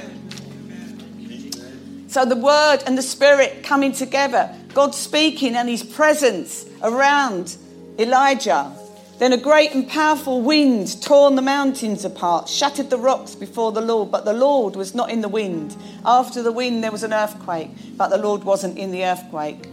So 2.09 2.25
the 2.25 2.37
word 2.37 2.79
and 2.87 2.99
the 2.99 3.03
spirit 3.03 3.63
coming 3.63 3.93
together. 3.93 4.55
God 4.75 4.95
speaking 4.95 5.55
and 5.55 5.69
his 5.69 5.83
presence 5.83 6.67
around 6.83 7.57
Elijah. 7.99 8.73
Then 9.19 9.33
a 9.35 9.37
great 9.37 9.75
and 9.75 9.87
powerful 9.87 10.41
wind 10.41 11.03
torn 11.03 11.35
the 11.35 11.43
mountains 11.43 12.07
apart, 12.07 12.49
shattered 12.49 12.89
the 12.89 12.97
rocks 12.97 13.35
before 13.35 13.71
the 13.71 13.83
Lord, 13.83 14.11
but 14.11 14.25
the 14.25 14.33
Lord 14.33 14.77
was 14.77 14.95
not 14.95 15.11
in 15.11 15.21
the 15.21 15.29
wind. 15.29 15.77
After 16.07 16.43
the 16.43 16.51
wind, 16.51 16.83
there 16.83 16.91
was 16.91 17.03
an 17.03 17.13
earthquake, 17.13 17.71
but 17.99 18.09
the 18.09 18.17
Lord 18.17 18.45
wasn't 18.45 18.79
in 18.79 18.91
the 18.91 19.05
earthquake. 19.05 19.69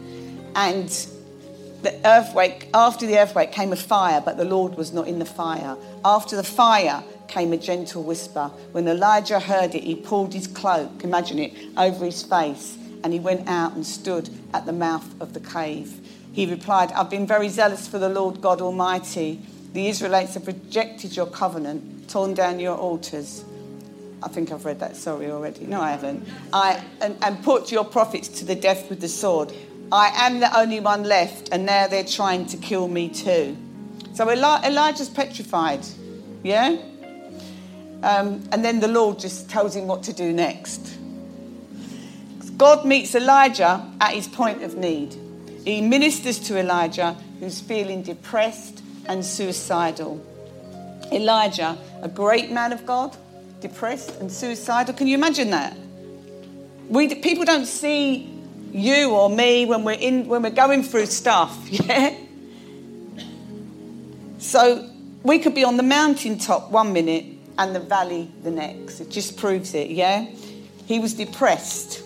And 0.54 0.89
the 1.88 2.08
earthquake, 2.08 2.67
after 2.74 3.06
the 3.06 3.17
earthquake 3.17 3.51
came 3.51 3.72
a 3.72 3.77
fire, 3.77 4.20
but 4.20 4.36
the 4.38 4.46
Lord 4.46 4.75
was 4.75 4.91
not 4.91 5.08
in 5.08 5.20
the 5.20 5.25
fire. 5.25 5.77
After 6.03 6.36
the 6.36 6.44
fire 6.44 7.01
came 7.27 7.53
a 7.53 7.58
gentle 7.58 8.03
whisper. 8.03 8.51
When 8.74 8.88
Elijah 8.88 9.39
heard 9.39 9.74
it, 9.74 9.84
he 9.84 9.96
pulled 9.96 10.34
his 10.34 10.48
cloak, 10.48 11.03
imagine 11.03 11.39
it, 11.39 11.53
over 11.77 12.03
his 12.03 12.24
face, 12.24 12.77
and 13.03 13.13
he 13.13 13.20
went 13.20 13.48
out 13.48 13.74
and 13.74 13.86
stood 13.86 14.29
at 14.53 14.65
the 14.65 14.74
mouth 14.74 15.08
of 15.22 15.34
the 15.34 15.39
cave. 15.39 15.94
He 16.34 16.46
replied, 16.46 16.91
I've 16.91 17.10
been 17.10 17.25
very 17.25 17.48
zealous 17.48 17.88
for 17.88 18.00
the 18.00 18.10
Lord 18.10 18.41
God 18.41 18.60
Almighty. 18.60 19.41
The 19.74 19.88
Israelites 19.88 20.34
have 20.34 20.48
rejected 20.48 21.15
your 21.15 21.27
covenant, 21.27 22.10
torn 22.10 22.34
down 22.34 22.60
your 22.60 22.75
altars. 22.75 23.46
I 24.22 24.27
think 24.29 24.51
I've 24.51 24.65
read 24.65 24.79
that, 24.79 24.96
sorry, 24.96 25.29
already. 25.29 25.67
No, 25.67 25.79
I 25.79 25.91
haven't. 25.91 26.27
I, 26.51 26.84
and, 27.01 27.17
and 27.22 27.44
put 27.44 27.72
your 27.72 27.86
prophets 27.86 28.27
to 28.39 28.46
the 28.46 28.56
death 28.56 28.89
with 28.89 29.00
the 29.00 29.08
sword. 29.08 29.53
I 29.91 30.27
am 30.27 30.39
the 30.39 30.58
only 30.58 30.79
one 30.79 31.03
left, 31.03 31.50
and 31.51 31.65
now 31.65 31.88
they're 31.88 32.03
trying 32.03 32.46
to 32.48 32.58
kill 32.58 32.88
me 32.88 33.08
too. 33.08 33.56
So 34.13 34.29
Eli- 34.29 34.67
Elijah's 34.67 35.10
petrified, 35.10 35.86
yeah? 36.44 36.77
Um, 38.03 38.44
and 38.51 38.65
then 38.65 38.79
the 38.79 38.88
Lord 38.88 39.20
just 39.20 39.50
tells 39.50 39.75
him 39.75 39.88
what 39.88 40.03
to 40.03 40.13
do 40.13 40.34
next. 40.34 40.98
God 42.58 42.86
meets 42.86 43.15
Elijah 43.15 43.86
at 44.01 44.13
his 44.13 44.27
point 44.27 44.63
of 44.63 44.75
need. 44.75 45.15
He 45.63 45.82
ministers 45.82 46.39
to 46.48 46.58
Elijah, 46.58 47.15
who's 47.39 47.62
feeling 47.62 48.01
depressed 48.01 48.82
and 49.06 49.24
suicidal. 49.24 50.24
Elijah, 51.12 51.77
a 52.01 52.10
great 52.10 52.51
man 52.51 52.74
of 52.74 52.86
God, 52.86 53.15
depressed 53.62 54.20
and 54.20 54.32
suicidal. 54.32 54.94
Can 54.94 55.08
you 55.08 55.15
imagine 55.15 55.51
that? 55.51 55.77
We, 56.89 57.13
people 57.15 57.46
don't 57.46 57.65
see 57.65 58.37
you 58.72 59.12
or 59.12 59.30
me 59.30 59.66
when 59.66 59.84
we're, 59.84 59.94
in, 59.94 60.28
when 60.28 60.44
we're 60.44 60.50
going 60.50 60.84
through 60.84 61.08
stuff, 61.08 61.58
yeah? 61.70 62.16
So 64.40 64.90
we 65.24 65.40
could 65.40 65.56
be 65.56 65.64
on 65.64 65.78
the 65.78 65.84
mountaintop 65.84 66.72
one 66.72 66.94
minute 66.94 67.26
and 67.58 67.76
the 67.76 67.80
valley 67.80 68.32
the 68.44 68.52
next. 68.52 69.00
It 69.00 69.10
just 69.10 69.38
proves 69.38 69.74
it, 69.74 69.90
yeah? 69.90 70.26
He 70.86 71.00
was 71.00 71.14
depressed. 71.14 72.04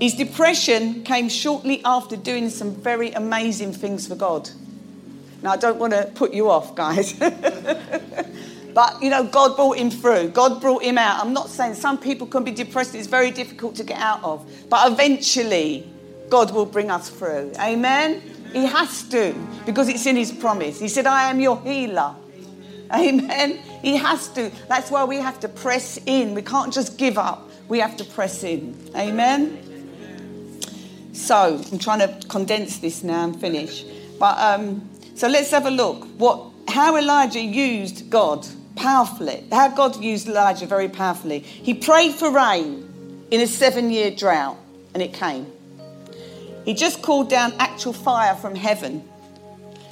His 0.00 0.14
depression 0.14 1.02
came 1.02 1.28
shortly 1.28 1.82
after 1.84 2.16
doing 2.16 2.50
some 2.50 2.74
very 2.74 3.10
amazing 3.12 3.72
things 3.72 4.06
for 4.06 4.14
God. 4.14 4.48
Now, 5.42 5.52
I 5.52 5.56
don't 5.56 5.78
want 5.78 5.92
to 5.92 6.10
put 6.14 6.32
you 6.32 6.50
off, 6.50 6.74
guys. 6.74 7.18
but, 8.74 9.02
you 9.02 9.10
know, 9.10 9.24
God 9.24 9.56
brought 9.56 9.78
him 9.78 9.90
through. 9.90 10.28
God 10.28 10.60
brought 10.60 10.82
him 10.82 10.98
out. 10.98 11.24
I'm 11.24 11.32
not 11.32 11.48
saying 11.48 11.74
some 11.74 11.98
people 11.98 12.26
can 12.26 12.44
be 12.44 12.50
depressed, 12.50 12.94
it's 12.94 13.06
very 13.06 13.30
difficult 13.30 13.74
to 13.76 13.84
get 13.84 13.98
out 13.98 14.22
of. 14.22 14.48
But 14.68 14.92
eventually, 14.92 15.88
God 16.28 16.52
will 16.52 16.66
bring 16.66 16.90
us 16.90 17.08
through. 17.08 17.52
Amen? 17.58 18.22
He 18.52 18.64
has 18.64 19.02
to, 19.10 19.34
because 19.66 19.88
it's 19.88 20.06
in 20.06 20.16
his 20.16 20.32
promise. 20.32 20.80
He 20.80 20.88
said, 20.88 21.06
I 21.06 21.30
am 21.30 21.40
your 21.40 21.60
healer. 21.62 22.14
Amen? 22.94 23.58
He 23.82 23.96
has 23.96 24.28
to. 24.28 24.50
That's 24.68 24.90
why 24.90 25.04
we 25.04 25.16
have 25.16 25.40
to 25.40 25.48
press 25.48 25.98
in. 26.06 26.34
We 26.34 26.42
can't 26.42 26.72
just 26.72 26.96
give 26.98 27.18
up. 27.18 27.50
We 27.68 27.80
have 27.80 27.96
to 27.98 28.04
press 28.04 28.42
in. 28.44 28.76
Amen? 28.96 29.64
So 31.12 31.62
I'm 31.70 31.78
trying 31.78 31.98
to 32.00 32.26
condense 32.28 32.78
this 32.78 33.02
now 33.02 33.24
and 33.24 33.38
finish. 33.38 33.84
But 34.18 34.38
um, 34.38 34.88
so 35.14 35.28
let's 35.28 35.50
have 35.50 35.66
a 35.66 35.70
look. 35.70 36.04
What 36.16 36.52
how 36.68 36.96
Elijah 36.96 37.40
used 37.40 38.08
God 38.08 38.46
powerfully. 38.78 39.44
How 39.50 39.68
God 39.68 39.96
used 39.96 40.28
Elijah 40.28 40.66
very 40.66 40.88
powerfully. 40.88 41.40
He 41.40 41.74
prayed 41.74 42.14
for 42.14 42.30
rain 42.32 43.26
in 43.30 43.40
a 43.40 43.46
seven-year 43.46 44.12
drought, 44.12 44.56
and 44.94 45.02
it 45.02 45.12
came. 45.12 45.46
He 46.64 46.74
just 46.74 47.02
called 47.02 47.28
down 47.28 47.52
actual 47.58 47.92
fire 47.92 48.34
from 48.36 48.54
heaven. 48.54 49.02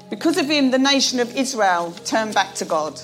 Because 0.09 0.39
of 0.39 0.47
him, 0.47 0.71
the 0.71 0.79
nation 0.79 1.21
of 1.21 1.37
Israel 1.37 1.93
turned 2.05 2.33
back 2.35 2.55
to 2.55 2.65
God. 2.65 3.01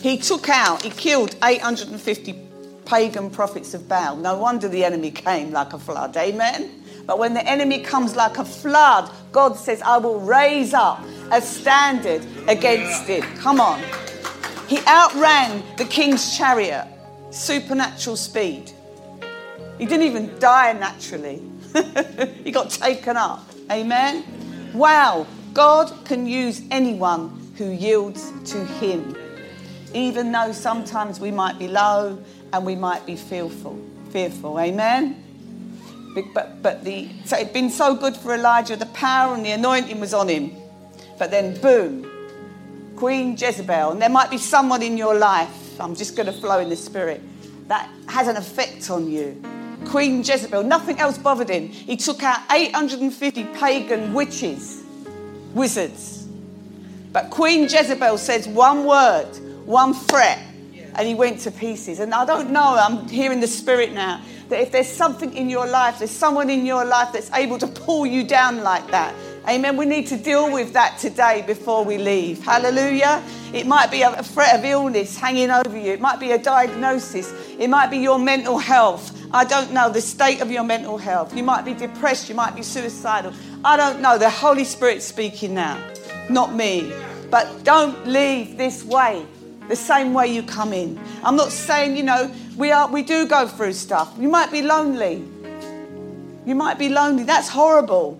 He 0.00 0.16
took 0.16 0.48
out, 0.48 0.82
he 0.82 0.90
killed 0.90 1.34
850 1.42 2.38
pagan 2.84 3.30
prophets 3.30 3.74
of 3.74 3.88
Baal. 3.88 4.16
No 4.16 4.36
wonder 4.36 4.68
the 4.68 4.84
enemy 4.84 5.10
came 5.10 5.50
like 5.50 5.72
a 5.72 5.78
flood. 5.78 6.16
Amen. 6.16 6.70
But 7.06 7.18
when 7.18 7.34
the 7.34 7.44
enemy 7.46 7.80
comes 7.80 8.14
like 8.14 8.38
a 8.38 8.44
flood, 8.44 9.10
God 9.32 9.56
says, 9.56 9.82
I 9.82 9.98
will 9.98 10.20
raise 10.20 10.72
up 10.72 11.02
a 11.32 11.40
standard 11.40 12.24
against 12.48 13.08
it. 13.08 13.24
Come 13.38 13.60
on. 13.60 13.82
He 14.74 14.80
outran 14.88 15.62
the 15.76 15.84
king's 15.84 16.36
chariot, 16.36 16.88
supernatural 17.30 18.16
speed. 18.16 18.72
He 19.78 19.86
didn't 19.86 20.04
even 20.04 20.36
die 20.40 20.72
naturally, 20.72 21.40
he 22.42 22.50
got 22.50 22.70
taken 22.70 23.16
up. 23.16 23.48
Amen. 23.70 24.72
Wow. 24.74 25.28
God 25.52 25.92
can 26.04 26.26
use 26.26 26.60
anyone 26.72 27.52
who 27.56 27.70
yields 27.70 28.32
to 28.50 28.64
Him, 28.64 29.16
even 29.94 30.32
though 30.32 30.50
sometimes 30.50 31.20
we 31.20 31.30
might 31.30 31.56
be 31.56 31.68
low 31.68 32.18
and 32.52 32.66
we 32.66 32.74
might 32.74 33.06
be 33.06 33.14
fearful. 33.14 33.80
Fearful. 34.10 34.58
Amen. 34.58 35.22
But, 36.34 36.62
but 36.64 36.82
the, 36.82 37.08
so 37.26 37.36
it'd 37.36 37.52
been 37.52 37.70
so 37.70 37.94
good 37.94 38.16
for 38.16 38.34
Elijah, 38.34 38.74
the 38.74 38.86
power 38.86 39.36
and 39.36 39.46
the 39.46 39.52
anointing 39.52 40.00
was 40.00 40.12
on 40.12 40.26
him. 40.26 40.50
But 41.16 41.30
then, 41.30 41.60
boom, 41.60 42.10
Queen 42.96 43.36
Jezebel. 43.36 43.92
And 43.92 44.02
there 44.02 44.08
might 44.08 44.30
be 44.30 44.38
someone 44.38 44.82
in 44.82 44.96
your 44.96 45.14
life, 45.14 45.80
I'm 45.80 45.94
just 45.94 46.16
going 46.16 46.26
to 46.26 46.32
flow 46.32 46.60
in 46.60 46.68
the 46.68 46.76
spirit, 46.76 47.20
that 47.68 47.88
has 48.08 48.28
an 48.28 48.36
effect 48.36 48.90
on 48.90 49.10
you. 49.10 49.40
Queen 49.86 50.22
Jezebel, 50.22 50.62
nothing 50.62 50.98
else 50.98 51.18
bothered 51.18 51.48
him. 51.48 51.68
He 51.68 51.96
took 51.96 52.22
out 52.22 52.40
850 52.50 53.44
pagan 53.54 54.14
witches, 54.14 54.82
wizards. 55.52 56.26
But 57.12 57.30
Queen 57.30 57.64
Jezebel 57.64 58.18
says 58.18 58.48
one 58.48 58.86
word, 58.86 59.28
one 59.66 59.94
threat, 59.94 60.38
and 60.96 61.06
he 61.06 61.14
went 61.14 61.40
to 61.40 61.50
pieces. 61.50 62.00
And 62.00 62.14
I 62.14 62.24
don't 62.24 62.50
know, 62.50 62.76
I'm 62.76 63.08
hearing 63.08 63.40
the 63.40 63.46
spirit 63.46 63.92
now 63.92 64.20
that 64.48 64.60
if 64.60 64.72
there's 64.72 64.88
something 64.88 65.34
in 65.36 65.48
your 65.48 65.66
life, 65.66 65.98
there's 65.98 66.10
someone 66.10 66.50
in 66.50 66.66
your 66.66 66.84
life 66.84 67.12
that's 67.12 67.30
able 67.32 67.58
to 67.58 67.66
pull 67.66 68.06
you 68.06 68.24
down 68.24 68.62
like 68.62 68.86
that. 68.90 69.14
Amen. 69.46 69.76
We 69.76 69.84
need 69.84 70.06
to 70.06 70.16
deal 70.16 70.50
with 70.50 70.72
that 70.72 70.98
today 70.98 71.44
before 71.46 71.84
we 71.84 71.98
leave. 71.98 72.42
Hallelujah. 72.42 73.22
It 73.52 73.66
might 73.66 73.90
be 73.90 74.00
a 74.00 74.22
threat 74.22 74.58
of 74.58 74.64
illness 74.64 75.18
hanging 75.18 75.50
over 75.50 75.76
you. 75.76 75.92
It 75.92 76.00
might 76.00 76.18
be 76.18 76.30
a 76.30 76.38
diagnosis. 76.38 77.30
It 77.58 77.68
might 77.68 77.90
be 77.90 77.98
your 77.98 78.18
mental 78.18 78.56
health. 78.56 79.14
I 79.34 79.44
don't 79.44 79.70
know 79.72 79.90
the 79.90 80.00
state 80.00 80.40
of 80.40 80.50
your 80.50 80.64
mental 80.64 80.96
health. 80.96 81.36
You 81.36 81.42
might 81.42 81.66
be 81.66 81.74
depressed. 81.74 82.30
You 82.30 82.34
might 82.34 82.56
be 82.56 82.62
suicidal. 82.62 83.34
I 83.62 83.76
don't 83.76 84.00
know. 84.00 84.16
The 84.16 84.30
Holy 84.30 84.64
Spirit 84.64 85.02
speaking 85.02 85.52
now, 85.52 85.78
not 86.30 86.54
me. 86.54 86.90
But 87.30 87.64
don't 87.64 88.06
leave 88.06 88.56
this 88.56 88.82
way 88.82 89.26
the 89.68 89.76
same 89.76 90.14
way 90.14 90.28
you 90.28 90.42
come 90.42 90.72
in. 90.72 90.98
I'm 91.22 91.36
not 91.36 91.52
saying, 91.52 91.98
you 91.98 92.02
know, 92.02 92.32
we 92.56 92.72
are 92.72 92.88
we 92.88 93.02
do 93.02 93.26
go 93.26 93.46
through 93.46 93.74
stuff. 93.74 94.14
You 94.18 94.30
might 94.30 94.50
be 94.50 94.62
lonely. 94.62 95.22
You 96.46 96.54
might 96.54 96.78
be 96.78 96.88
lonely. 96.88 97.24
That's 97.24 97.50
horrible 97.50 98.18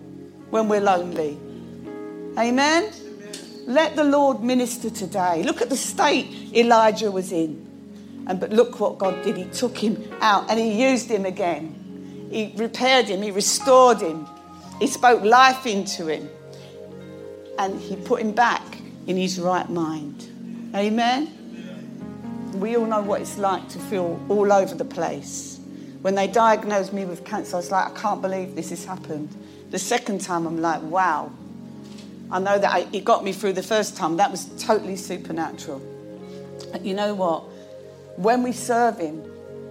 when 0.55 0.69
we're 0.69 0.79
lonely. 0.79 1.37
Amen. 2.39 2.89
Let 3.67 3.97
the 3.97 4.05
Lord 4.05 4.41
minister 4.41 4.89
today. 4.89 5.43
Look 5.43 5.61
at 5.61 5.67
the 5.67 5.75
state 5.75 6.27
Elijah 6.55 7.11
was 7.11 7.33
in. 7.33 7.61
And 8.25 8.39
but 8.39 8.51
look 8.51 8.79
what 8.79 8.97
God 8.97 9.21
did. 9.21 9.35
He 9.35 9.43
took 9.45 9.77
him 9.77 10.01
out 10.21 10.49
and 10.49 10.57
he 10.57 10.81
used 10.89 11.11
him 11.11 11.25
again. 11.25 12.29
He 12.31 12.53
repaired 12.55 13.07
him, 13.07 13.21
he 13.21 13.31
restored 13.31 13.99
him. 13.99 14.25
He 14.79 14.87
spoke 14.87 15.23
life 15.23 15.65
into 15.65 16.07
him. 16.07 16.29
And 17.59 17.81
he 17.81 17.97
put 17.97 18.21
him 18.21 18.31
back 18.31 18.77
in 19.07 19.17
his 19.17 19.37
right 19.37 19.69
mind. 19.69 20.71
Amen. 20.73 22.53
We 22.61 22.77
all 22.77 22.85
know 22.85 23.01
what 23.01 23.19
it's 23.19 23.37
like 23.37 23.67
to 23.69 23.79
feel 23.79 24.25
all 24.29 24.53
over 24.53 24.73
the 24.73 24.85
place. 24.85 25.59
When 26.05 26.13
they 26.13 26.27
diagnosed 26.27 26.93
me 26.93 27.03
with 27.03 27.25
cancer, 27.25 27.55
I 27.55 27.57
was 27.57 27.71
like, 27.71 27.91
I 27.91 27.99
can't 27.99 28.21
believe 28.21 28.53
this 28.53 28.69
has 28.69 28.85
happened. 28.85 29.27
The 29.71 29.79
second 29.79 30.21
time, 30.21 30.45
I'm 30.45 30.61
like, 30.61 30.83
wow. 30.83 31.31
I 32.29 32.37
know 32.37 32.59
that 32.59 32.71
I, 32.71 32.85
it 32.93 33.03
got 33.03 33.23
me 33.23 33.33
through 33.33 33.53
the 33.53 33.63
first 33.63 33.97
time. 33.97 34.17
That 34.17 34.29
was 34.29 34.45
totally 34.63 34.97
supernatural. 34.97 35.81
But 36.71 36.85
you 36.85 36.93
know 36.93 37.15
what? 37.15 37.45
When 38.17 38.43
we 38.43 38.51
serve 38.51 38.99
Him, 38.99 39.15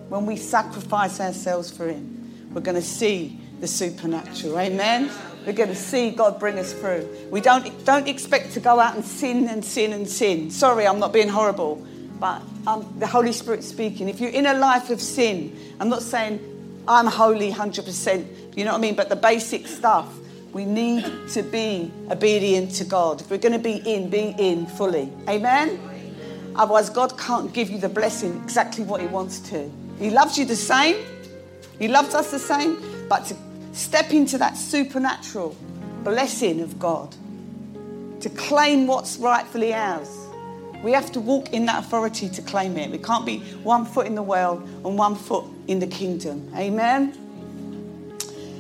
when 0.08 0.26
we 0.26 0.34
sacrifice 0.34 1.20
ourselves 1.20 1.70
for 1.70 1.86
Him, 1.86 2.50
we're 2.52 2.62
going 2.62 2.74
to 2.74 2.82
see 2.82 3.38
the 3.60 3.68
supernatural. 3.68 4.58
Amen. 4.58 5.12
We're 5.46 5.52
going 5.52 5.68
to 5.68 5.76
see 5.76 6.10
God 6.10 6.40
bring 6.40 6.58
us 6.58 6.72
through. 6.72 7.08
We 7.30 7.42
don't, 7.42 7.84
don't 7.84 8.08
expect 8.08 8.54
to 8.54 8.60
go 8.60 8.80
out 8.80 8.96
and 8.96 9.04
sin 9.04 9.46
and 9.46 9.64
sin 9.64 9.92
and 9.92 10.08
sin. 10.08 10.50
Sorry, 10.50 10.84
I'm 10.84 10.98
not 10.98 11.12
being 11.12 11.28
horrible, 11.28 11.86
but 12.18 12.42
um, 12.66 12.94
the 12.98 13.06
Holy 13.06 13.32
Spirit 13.32 13.64
speaking. 13.64 14.08
If 14.08 14.20
you're 14.20 14.30
in 14.30 14.46
a 14.46 14.54
life 14.54 14.90
of 14.90 15.00
sin, 15.00 15.56
I'm 15.80 15.88
not 15.88 16.02
saying 16.02 16.40
I'm 16.86 17.06
holy 17.06 17.50
100%. 17.52 18.56
You 18.56 18.64
know 18.64 18.72
what 18.72 18.78
I 18.78 18.80
mean? 18.80 18.94
But 18.94 19.08
the 19.08 19.16
basic 19.16 19.66
stuff, 19.66 20.12
we 20.52 20.64
need 20.64 21.04
to 21.30 21.42
be 21.42 21.90
obedient 22.10 22.72
to 22.76 22.84
God. 22.84 23.20
If 23.20 23.30
we're 23.30 23.38
going 23.38 23.52
to 23.52 23.58
be 23.58 23.76
in, 23.84 24.10
be 24.10 24.34
in 24.38 24.66
fully. 24.66 25.10
Amen? 25.28 25.80
Otherwise, 26.56 26.90
God 26.90 27.18
can't 27.18 27.52
give 27.52 27.68
you 27.70 27.78
the 27.78 27.88
blessing 27.88 28.40
exactly 28.44 28.84
what 28.84 29.00
He 29.00 29.06
wants 29.08 29.40
to. 29.50 29.70
He 29.98 30.10
loves 30.10 30.38
you 30.38 30.44
the 30.44 30.56
same, 30.56 31.04
He 31.78 31.88
loves 31.88 32.14
us 32.14 32.30
the 32.30 32.38
same, 32.38 33.08
but 33.08 33.24
to 33.26 33.36
step 33.72 34.12
into 34.12 34.38
that 34.38 34.56
supernatural 34.56 35.56
blessing 36.04 36.60
of 36.60 36.78
God, 36.78 37.14
to 38.20 38.30
claim 38.30 38.86
what's 38.86 39.16
rightfully 39.16 39.74
ours, 39.74 40.08
we 40.84 40.92
have 40.92 41.10
to 41.12 41.20
walk 41.20 41.52
in 41.52 41.64
that 41.66 41.82
authority 41.82 42.28
to 42.28 42.42
claim 42.42 42.76
it. 42.76 42.90
We 42.90 42.98
can't 42.98 43.24
be 43.24 43.38
one 43.62 43.86
foot 43.86 44.06
in 44.06 44.14
the 44.14 44.22
world 44.22 44.62
and 44.84 44.98
one 44.98 45.14
foot 45.14 45.44
in 45.66 45.78
the 45.80 45.86
kingdom. 45.86 46.52
Amen? 46.54 47.14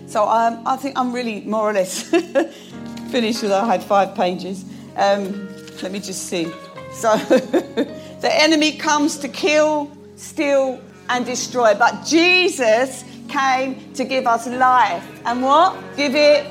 So 0.08 0.26
um, 0.26 0.62
I 0.66 0.76
think 0.76 0.98
I'm 0.98 1.12
really 1.12 1.42
more 1.42 1.68
or 1.68 1.74
less 1.74 2.02
finished 3.10 3.42
with 3.42 3.52
I 3.52 3.66
had 3.66 3.84
five 3.84 4.14
pages. 4.14 4.64
Um, 4.96 5.48
let 5.82 5.92
me 5.92 6.00
just 6.00 6.26
see. 6.28 6.50
So 6.92 7.16
the 7.18 8.30
enemy 8.32 8.72
comes 8.72 9.18
to 9.18 9.28
kill, 9.28 9.94
steal, 10.16 10.80
and 11.10 11.26
destroy. 11.26 11.74
But 11.74 12.06
Jesus 12.06 13.04
came 13.28 13.92
to 13.94 14.04
give 14.04 14.26
us 14.26 14.46
life. 14.46 15.04
And 15.26 15.42
what? 15.42 15.76
Give 15.96 16.14
it 16.14 16.46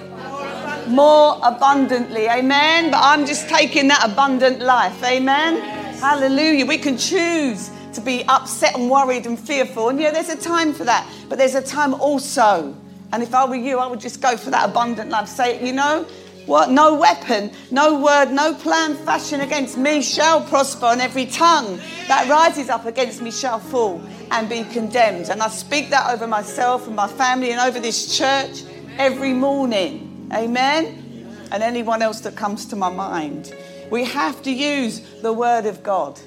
more 0.88 1.40
abundantly. 1.44 2.28
Amen. 2.28 2.92
But 2.92 3.00
I'm 3.02 3.26
just 3.26 3.50
taking 3.50 3.88
that 3.90 4.04
abundant 4.04 4.60
life. 4.60 5.04
Amen. 5.04 5.62
Hallelujah. 6.00 6.66
We 6.66 6.78
can 6.78 6.98
choose 6.98 7.72
to 7.94 8.02
be 8.02 8.24
upset 8.28 8.76
and 8.76 8.90
worried 8.90 9.26
and 9.26 9.40
fearful. 9.40 9.90
And 9.90 10.00
yeah, 10.00 10.12
there's 10.12 10.30
a 10.30 10.38
time 10.38 10.74
for 10.74 10.84
that. 10.86 11.08
But 11.30 11.38
there's 11.38 11.56
a 11.56 11.62
time 11.62 11.94
also. 11.94 12.76
And 13.12 13.22
if 13.22 13.34
I 13.36 13.46
were 13.46 13.56
you, 13.56 13.80
I 13.80 13.88
would 13.88 14.00
just 14.00 14.22
go 14.22 14.36
for 14.36 14.50
that 14.50 14.70
abundant 14.70 15.10
life. 15.10 15.28
Say, 15.28 15.64
you 15.66 15.74
know, 15.74 16.06
what? 16.46 16.72
No 16.72 16.96
weapon, 16.96 17.52
no 17.72 18.02
word, 18.02 18.32
no 18.32 18.54
plan 18.54 18.96
fashioned 18.96 19.42
against 19.42 19.78
me 19.78 20.02
shall 20.02 20.42
prosper, 20.42 20.88
and 20.88 21.00
every 21.00 21.26
tongue 21.26 21.80
that 22.10 22.28
rises 22.28 22.70
up 22.70 22.86
against 22.86 23.22
me 23.22 23.32
shall 23.32 23.60
fall 23.60 24.02
and 24.30 24.50
be 24.50 24.64
condemned. 24.66 25.30
And 25.30 25.42
I 25.42 25.48
speak 25.48 25.90
that 25.92 26.12
over 26.12 26.28
myself 26.28 26.86
and 26.88 26.96
my 26.96 27.08
family 27.08 27.52
and 27.52 27.62
over 27.62 27.80
this 27.80 28.18
church 28.18 28.64
every 28.98 29.34
morning. 29.34 30.03
Amen? 30.34 31.48
And 31.52 31.62
anyone 31.62 32.02
else 32.02 32.22
that 32.22 32.36
comes 32.36 32.66
to 32.68 32.76
my 32.76 32.90
mind. 32.90 33.54
We 33.92 34.06
have 34.06 34.42
to 34.44 34.52
use 34.52 35.00
the 35.22 35.32
word 35.32 35.66
of 35.66 35.84
God. 35.84 36.20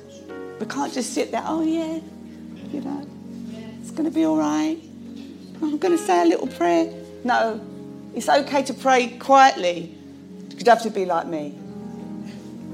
We 0.60 0.66
can't 0.66 0.92
just 0.92 1.12
sit 1.12 1.32
there, 1.32 1.42
oh, 1.44 1.62
yeah, 1.62 2.00
you 2.72 2.80
know, 2.80 3.06
it's 3.80 3.90
going 3.90 4.04
to 4.04 4.10
be 4.10 4.25
all 4.25 4.36
right. 4.36 4.78
I'm 5.62 5.78
going 5.78 5.96
to 5.96 6.02
say 6.02 6.22
a 6.22 6.26
little 6.26 6.46
prayer. 6.46 6.92
No, 7.25 7.60
it's 8.14 8.28
okay 8.28 8.62
to 8.62 8.75
pray 8.75 9.08
quietly 9.18 9.96
You'd 10.56 10.68
have 10.68 10.82
to 10.82 10.90
be 10.90 11.04
like 11.04 11.26
me. 11.26 11.54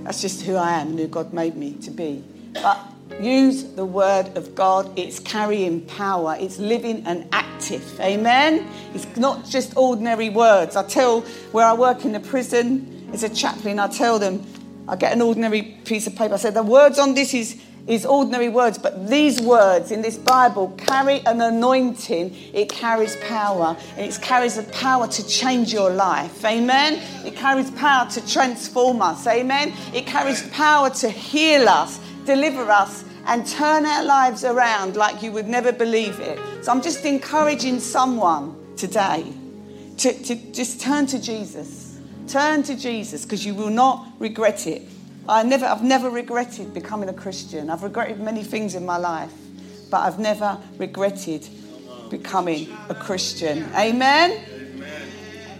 That's 0.04 0.20
just 0.20 0.42
who 0.42 0.56
I 0.56 0.80
am 0.80 0.90
and 0.90 0.98
who 0.98 1.08
God 1.08 1.32
made 1.32 1.56
me 1.56 1.74
to 1.82 1.90
be. 1.90 2.24
But 2.54 2.78
use 3.20 3.64
the 3.64 3.84
word 3.84 4.36
of 4.36 4.54
God. 4.54 4.98
It's 4.98 5.18
carrying 5.18 5.82
power, 5.86 6.36
it's 6.38 6.58
living 6.58 7.04
and 7.06 7.28
active. 7.32 8.00
Amen? 8.00 8.66
It's 8.94 9.06
not 9.16 9.44
just 9.44 9.76
ordinary 9.76 10.30
words. 10.30 10.76
I 10.76 10.84
tell 10.84 11.22
where 11.52 11.66
I 11.66 11.74
work 11.74 12.04
in 12.04 12.12
the 12.12 12.20
prison, 12.20 13.10
as 13.12 13.22
a 13.22 13.28
chaplain, 13.28 13.78
I 13.78 13.88
tell 13.88 14.18
them, 14.18 14.44
I 14.88 14.96
get 14.96 15.12
an 15.12 15.22
ordinary 15.22 15.62
piece 15.84 16.06
of 16.06 16.16
paper. 16.16 16.34
I 16.34 16.36
say, 16.38 16.50
the 16.50 16.62
words 16.62 16.98
on 16.98 17.14
this 17.14 17.34
is 17.34 17.60
is 17.86 18.06
ordinary 18.06 18.48
words, 18.48 18.78
but 18.78 19.08
these 19.08 19.40
words 19.40 19.90
in 19.90 20.02
this 20.02 20.16
Bible 20.16 20.68
carry 20.76 21.20
an 21.26 21.40
anointing. 21.40 22.34
It 22.52 22.68
carries 22.68 23.16
power, 23.16 23.76
and 23.96 24.06
it 24.06 24.20
carries 24.22 24.56
the 24.56 24.62
power 24.72 25.08
to 25.08 25.26
change 25.26 25.72
your 25.72 25.90
life. 25.90 26.44
Amen. 26.44 27.00
It 27.26 27.34
carries 27.34 27.70
power 27.72 28.08
to 28.10 28.26
transform 28.26 29.02
us. 29.02 29.26
Amen. 29.26 29.72
It 29.92 30.06
carries 30.06 30.48
power 30.50 30.90
to 30.90 31.10
heal 31.10 31.68
us, 31.68 31.98
deliver 32.24 32.70
us, 32.70 33.04
and 33.26 33.46
turn 33.46 33.86
our 33.86 34.04
lives 34.04 34.44
around 34.44 34.96
like 34.96 35.22
you 35.22 35.32
would 35.32 35.48
never 35.48 35.72
believe 35.72 36.18
it. 36.20 36.38
So 36.64 36.72
I'm 36.72 36.82
just 36.82 37.04
encouraging 37.04 37.78
someone 37.80 38.56
today 38.76 39.32
to, 39.98 40.12
to 40.24 40.34
just 40.52 40.80
turn 40.80 41.06
to 41.06 41.20
Jesus. 41.20 42.00
Turn 42.26 42.62
to 42.64 42.76
Jesus 42.76 43.24
because 43.24 43.44
you 43.44 43.54
will 43.54 43.70
not 43.70 44.06
regret 44.18 44.66
it. 44.66 44.82
I 45.28 45.42
never, 45.44 45.66
I've 45.66 45.84
never 45.84 46.10
regretted 46.10 46.74
becoming 46.74 47.08
a 47.08 47.12
Christian. 47.12 47.70
I've 47.70 47.82
regretted 47.82 48.18
many 48.18 48.42
things 48.42 48.74
in 48.74 48.84
my 48.84 48.96
life, 48.96 49.32
but 49.90 49.98
I've 49.98 50.18
never 50.18 50.58
regretted 50.78 51.48
becoming 52.10 52.76
a 52.88 52.94
Christian. 52.94 53.64
Amen? 53.76 54.38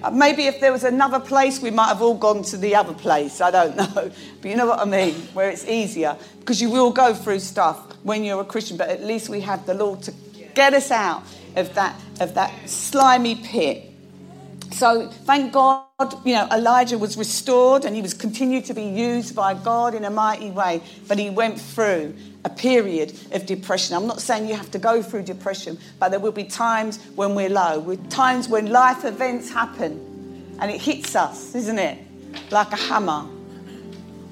Uh, 0.03 0.11
maybe 0.11 0.47
if 0.47 0.61
there 0.61 0.73
was 0.73 0.85
another 0.85 1.21
place, 1.21 1.61
we 1.61 1.71
might 1.71 1.89
have 1.89 2.03
all 2.03 2.15
gone 2.17 2.43
to 2.43 2.57
the 2.57 2.75
other 2.75 2.95
place. 2.95 3.41
I 3.41 3.51
don't 3.51 3.77
know. 3.95 4.11
But 4.41 4.51
you 4.51 4.57
know 4.57 4.67
what 4.67 4.81
I 4.81 4.85
mean? 4.85 5.15
Where 5.35 5.51
it's 5.51 5.67
easier. 5.67 6.17
Because 6.41 6.61
you 6.61 6.71
will 6.71 6.91
go 6.91 7.15
through 7.15 7.39
stuff 7.39 7.97
when 8.03 8.25
you're 8.25 8.41
a 8.41 8.45
Christian, 8.45 8.77
but 8.77 8.89
at 8.89 9.03
least 9.03 9.29
we 9.29 9.41
have 9.41 9.65
the 9.67 9.75
Lord 9.75 10.03
to 10.03 10.15
get 10.55 10.75
us 10.75 10.91
out 10.91 11.23
of 11.57 11.75
that, 11.75 11.95
of 12.21 12.35
that 12.35 12.69
slimy 12.69 13.37
pit. 13.37 13.92
So 14.73 15.09
thank 15.09 15.53
God, 15.53 15.87
you 16.25 16.35
know, 16.35 16.49
Elijah 16.51 16.99
was 16.99 17.17
restored 17.17 17.85
and 17.85 17.95
he 17.95 18.03
was 18.03 18.15
continued 18.15 18.65
to 18.67 18.75
be 18.75 18.85
used 18.85 19.37
by 19.37 19.55
God 19.55 19.95
in 19.95 20.05
a 20.05 20.11
mighty 20.11 20.51
way. 20.51 20.83
But 21.07 21.19
he 21.19 21.31
went 21.31 21.61
through 21.61 22.15
a 22.45 22.51
period 22.51 23.13
of 23.33 23.47
depression. 23.47 23.97
I'm 23.97 24.07
not 24.07 24.21
saying 24.21 24.49
you 24.49 24.55
have 24.55 24.71
to 24.73 24.79
go 24.79 25.03
through 25.03 25.23
depression, 25.23 25.79
but 25.99 26.09
there 26.11 26.21
will 26.21 26.33
be 26.33 26.45
times 26.45 26.99
when 27.15 27.35
we're 27.35 27.51
low, 27.51 27.79
with 27.79 28.11
times 28.11 28.49
when 28.49 28.71
life 28.71 29.05
events 29.05 29.51
happen 29.53 30.57
and 30.61 30.71
it 30.71 30.81
hits 30.81 31.15
us, 31.15 31.55
isn't 31.55 31.79
it? 31.79 31.99
Like 32.51 32.73
a 32.73 32.77
hammer. 32.77 33.27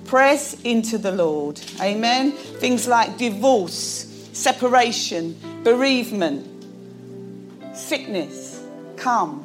Press 0.07 0.61
into 0.63 0.99
the 0.99 1.13
Lord. 1.13 1.61
Amen. 1.81 2.33
Things 2.33 2.89
like 2.89 3.17
divorce, 3.17 4.29
separation, 4.33 5.39
bereavement, 5.63 6.47
sickness 7.77 8.65
come 8.97 9.45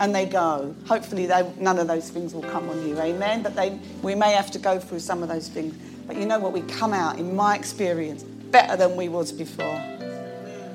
and 0.00 0.14
they 0.14 0.24
go. 0.24 0.74
Hopefully, 0.88 1.26
they, 1.26 1.48
none 1.58 1.78
of 1.78 1.86
those 1.86 2.08
things 2.08 2.34
will 2.34 2.42
come 2.42 2.68
on 2.70 2.88
you, 2.88 2.98
amen. 2.98 3.42
But 3.42 3.54
they, 3.54 3.78
we 4.02 4.14
may 4.14 4.32
have 4.32 4.50
to 4.52 4.58
go 4.58 4.80
through 4.80 5.00
some 5.00 5.22
of 5.22 5.28
those 5.28 5.48
things. 5.48 5.76
But 6.06 6.16
you 6.16 6.24
know 6.24 6.38
what? 6.38 6.52
We 6.52 6.62
come 6.62 6.94
out, 6.94 7.18
in 7.18 7.36
my 7.36 7.54
experience, 7.54 8.22
better 8.22 8.76
than 8.76 8.96
we 8.96 9.08
was 9.08 9.30
before 9.30 9.78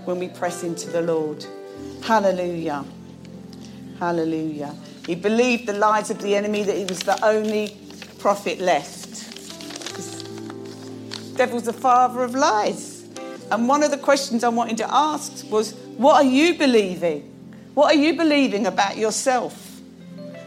when 0.06 0.20
we 0.20 0.30
press 0.30 0.64
into 0.64 0.90
the 0.92 1.02
Lord. 1.02 1.44
Hallelujah. 2.04 2.86
Hallelujah. 4.00 4.76
He 5.08 5.16
believed 5.16 5.66
the 5.66 5.74
lies 5.74 6.12
of 6.12 6.22
the 6.22 6.36
enemy 6.36 6.64
that 6.64 6.78
he 6.78 6.86
was 6.86 7.00
the 7.00 7.24
only 7.26 7.76
prophet 8.20 8.60
left. 8.60 9.10
The 11.32 11.38
devil's 11.38 11.64
the 11.64 11.74
father 11.74 12.22
of 12.22 12.36
lies. 12.36 13.08
And 13.52 13.68
one 13.68 13.82
of 13.82 13.90
the 13.90 13.98
questions 13.98 14.44
I 14.44 14.50
wanted 14.50 14.78
to 14.78 14.94
ask 14.94 15.50
was, 15.52 15.74
What 15.98 16.24
are 16.24 16.30
you 16.30 16.56
believing? 16.56 17.35
What 17.76 17.94
are 17.94 18.00
you 18.00 18.16
believing 18.16 18.66
about 18.68 18.96
yourself? 18.98 19.82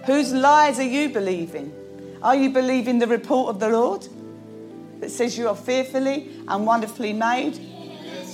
Whose 0.07 0.33
lies 0.33 0.79
are 0.79 0.83
you 0.83 1.11
believing? 1.11 1.75
Are 2.23 2.35
you 2.35 2.49
believing 2.49 3.01
the 3.01 3.07
report 3.07 3.51
of 3.51 3.61
the 3.61 3.69
Lord 3.69 4.09
that 5.01 5.11
says 5.11 5.37
you 5.37 5.47
are 5.47 5.55
fearfully 5.55 6.31
and 6.49 6.67
wonderfully 6.67 7.13
made? 7.13 7.61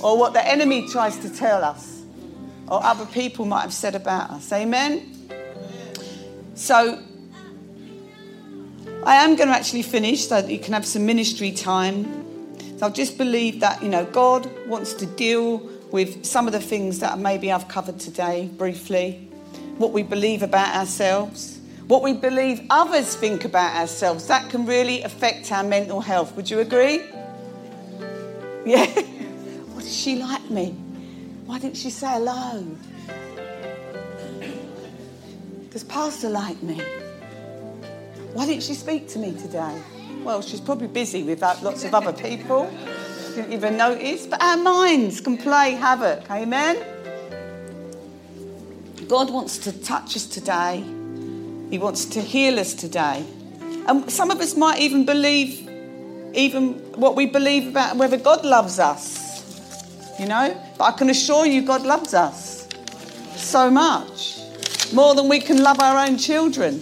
Or 0.01 0.17
what 0.17 0.31
the 0.31 0.47
enemy 0.47 0.87
tries 0.87 1.19
to 1.19 1.29
tell 1.29 1.61
us? 1.61 2.03
Or 2.69 2.81
other 2.81 3.05
people 3.05 3.43
might 3.43 3.63
have 3.63 3.73
said 3.73 3.95
about 3.95 4.29
us? 4.29 4.49
Amen? 4.53 5.11
So, 6.53 7.03
I 9.03 9.15
am 9.15 9.35
going 9.35 9.49
to 9.49 9.55
actually 9.55 9.81
finish 9.81 10.29
so 10.29 10.41
that 10.41 10.49
you 10.49 10.57
can 10.57 10.73
have 10.73 10.85
some 10.85 11.05
ministry 11.05 11.51
time. 11.51 12.79
So 12.79 12.85
I 12.85 12.89
just 12.91 13.17
believe 13.17 13.59
that, 13.59 13.83
you 13.83 13.89
know, 13.89 14.05
God 14.05 14.49
wants 14.67 14.93
to 14.93 15.05
deal 15.05 15.69
with 15.95 16.25
some 16.25 16.45
of 16.45 16.51
the 16.51 16.59
things 16.59 16.99
that 16.99 17.17
maybe 17.17 17.49
I've 17.49 17.69
covered 17.69 18.01
today 18.01 18.49
briefly, 18.57 19.29
what 19.77 19.93
we 19.93 20.03
believe 20.03 20.43
about 20.43 20.75
ourselves, 20.75 21.61
what 21.87 22.03
we 22.03 22.11
believe 22.11 22.59
others 22.69 23.15
think 23.15 23.45
about 23.45 23.73
ourselves. 23.77 24.27
That 24.27 24.49
can 24.49 24.65
really 24.65 25.03
affect 25.03 25.53
our 25.53 25.63
mental 25.63 26.01
health. 26.01 26.35
Would 26.35 26.51
you 26.51 26.59
agree? 26.59 27.01
Yeah. 28.65 28.87
What 29.73 29.83
does 29.83 29.95
she 29.95 30.15
like 30.15 30.49
me? 30.49 30.71
Why 31.45 31.59
didn't 31.59 31.77
she 31.77 31.91
say 31.91 32.07
hello? 32.07 32.65
Does 35.69 35.83
Pastor 35.83 36.29
like 36.29 36.63
me? 36.63 36.81
Why 38.33 38.47
didn't 38.47 38.63
she 38.63 38.73
speak 38.73 39.07
to 39.09 39.19
me 39.19 39.33
today? 39.33 39.79
Well, 40.23 40.41
she's 40.41 40.61
probably 40.61 40.87
busy 40.87 41.21
with 41.21 41.43
lots 41.43 41.83
of 41.83 41.93
other 41.93 42.11
people 42.11 42.67
didn't 43.35 43.53
even 43.53 43.77
notice. 43.77 44.25
But 44.25 44.41
our 44.41 44.57
minds 44.57 45.21
can 45.21 45.37
play 45.37 45.71
havoc. 45.73 46.29
Amen? 46.31 46.77
God 49.07 49.29
wants 49.29 49.57
to 49.59 49.71
touch 49.83 50.15
us 50.15 50.25
today. 50.25 50.83
He 51.69 51.77
wants 51.77 52.05
to 52.05 52.21
heal 52.21 52.59
us 52.59 52.73
today. 52.73 53.25
And 53.87 54.09
some 54.09 54.31
of 54.31 54.39
us 54.39 54.55
might 54.55 54.79
even 54.79 55.05
believe 55.05 55.69
even 56.33 56.73
what 56.95 57.15
we 57.15 57.25
believe 57.25 57.67
about 57.67 57.97
whether 57.97 58.17
God 58.17 58.43
loves 58.43 58.79
us. 58.79 60.19
You 60.19 60.27
know? 60.27 60.59
But 60.77 60.83
I 60.85 60.91
can 60.97 61.09
assure 61.09 61.45
you 61.45 61.61
God 61.61 61.83
loves 61.83 62.13
us. 62.13 62.67
so 63.35 63.69
much. 63.69 64.39
More 64.93 65.13
than 65.13 65.27
we 65.27 65.39
can 65.39 65.61
love 65.61 65.79
our 65.79 66.07
own 66.07 66.17
children. 66.17 66.81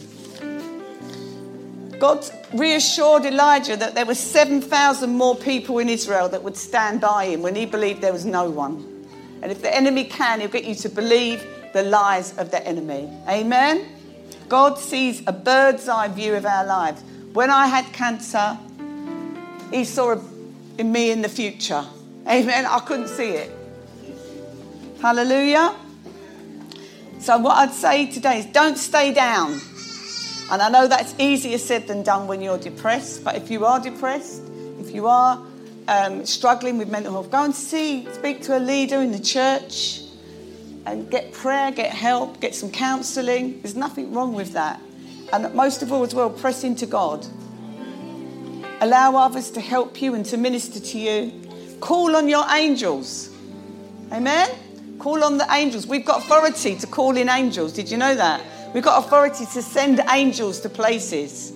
God 2.00 2.24
reassured 2.54 3.26
Elijah 3.26 3.76
that 3.78 3.96
there 3.96 4.06
were 4.06 4.16
7,000 4.16 5.10
more 5.10 5.36
people 5.36 5.80
in 5.80 5.90
Israel 5.90 6.30
that 6.30 6.44
would 6.44 6.58
stand 6.58 7.02
by 7.02 7.26
him 7.26 7.42
when 7.42 7.56
he 7.56 7.66
believed 7.66 8.02
there 8.02 8.14
was 8.14 8.26
no 8.26 8.50
one. 8.50 9.08
And 9.42 9.52
if 9.52 9.62
the 9.62 9.76
enemy 9.76 10.06
can, 10.06 10.40
he'll 10.40 10.50
get 10.50 10.64
you 10.64 10.76
to 10.76 10.90
believe 10.90 11.46
the 11.74 11.84
lies 11.84 12.38
of 12.38 12.52
the 12.52 12.66
enemy. 12.66 13.10
Amen? 13.28 13.86
God 14.48 14.78
sees 14.78 15.24
a 15.28 15.34
bird's 15.34 15.90
eye 15.90 16.08
view 16.08 16.36
of 16.36 16.46
our 16.46 16.66
lives. 16.66 17.02
When 17.34 17.50
I 17.50 17.68
had 17.68 17.92
cancer, 17.94 18.58
he 19.72 19.84
saw 19.84 20.22
in 20.78 20.92
me 20.92 21.12
in 21.12 21.22
the 21.22 21.30
future. 21.30 21.84
Amen. 22.28 22.66
I 22.66 22.80
couldn't 22.80 23.08
see 23.08 23.32
it. 23.32 23.52
Hallelujah. 25.02 25.76
So, 27.20 27.38
what 27.40 27.58
I'd 27.58 27.74
say 27.74 28.06
today 28.06 28.40
is 28.40 28.46
don't 28.48 28.78
stay 28.78 29.14
down. 29.14 29.60
And 30.54 30.62
I 30.62 30.70
know 30.70 30.88
that's 30.88 31.16
easier 31.18 31.58
said 31.58 31.88
than 31.88 32.04
done 32.04 32.28
when 32.28 32.40
you're 32.40 32.60
depressed, 32.60 33.24
but 33.24 33.36
if 33.36 33.50
you 33.50 33.66
are 33.66 33.80
depressed, 33.80 34.44
if 34.80 34.94
you 34.94 35.08
are 35.08 35.44
um, 35.88 36.28
struggling 36.28 36.78
with 36.78 36.90
mental 36.90 37.12
health, 37.12 37.32
go 37.32 37.44
and 37.44 37.56
see, 37.56 38.08
speak 38.14 38.44
to 38.44 38.56
a 38.56 38.60
leader 38.60 39.02
in 39.02 39.12
the 39.12 39.20
church 39.20 40.02
and 40.86 41.10
get 41.10 41.34
prayer, 41.34 41.72
get 41.72 41.90
help, 41.92 42.40
get 42.40 42.54
some 42.54 42.70
counselling. 42.70 43.64
There's 43.64 43.76
nothing 43.76 44.14
wrong 44.14 44.36
with 44.36 44.54
that. 44.54 44.80
And 45.34 45.52
most 45.56 45.82
of 45.82 45.92
all, 45.92 46.04
as 46.04 46.14
well, 46.14 46.30
press 46.30 46.64
into 46.64 46.86
God. 46.86 47.26
Allow 48.80 49.16
others 49.16 49.50
to 49.50 49.60
help 49.60 50.04
you 50.04 50.14
and 50.14 50.24
to 50.28 50.38
minister 50.38 50.80
to 50.80 51.00
you. 51.00 51.32
Call 51.80 52.16
on 52.16 52.30
your 52.30 52.46
angels. 52.52 53.36
Amen? 54.12 54.52
Call 55.00 55.24
on 55.24 55.40
the 55.40 55.48
angels. 55.50 55.88
We've 55.88 56.06
got 56.06 56.20
authority 56.20 56.76
to 56.76 56.86
call 56.86 57.18
in 57.18 57.28
angels. 57.28 57.74
Did 57.74 57.90
you 57.90 57.98
know 57.98 58.14
that? 58.14 58.40
We've 58.74 58.84
got 58.84 59.06
authority 59.06 59.46
to 59.46 59.62
send 59.62 60.02
angels 60.10 60.60
to 60.62 60.70
places. 60.70 61.54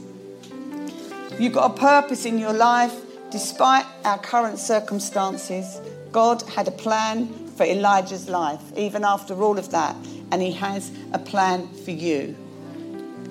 You've 1.39 1.53
got 1.53 1.71
a 1.71 1.73
purpose 1.73 2.25
in 2.25 2.37
your 2.37 2.53
life. 2.53 2.93
Despite 3.31 3.85
our 4.05 4.19
current 4.19 4.59
circumstances, 4.59 5.81
God 6.11 6.43
had 6.43 6.67
a 6.67 6.71
plan 6.71 7.27
for 7.55 7.65
Elijah's 7.65 8.29
life, 8.29 8.61
even 8.77 9.03
after 9.03 9.33
all 9.41 9.57
of 9.57 9.71
that, 9.71 9.95
and 10.31 10.41
He 10.41 10.51
has 10.53 10.91
a 11.11 11.19
plan 11.19 11.67
for 11.67 11.91
you. 11.91 12.35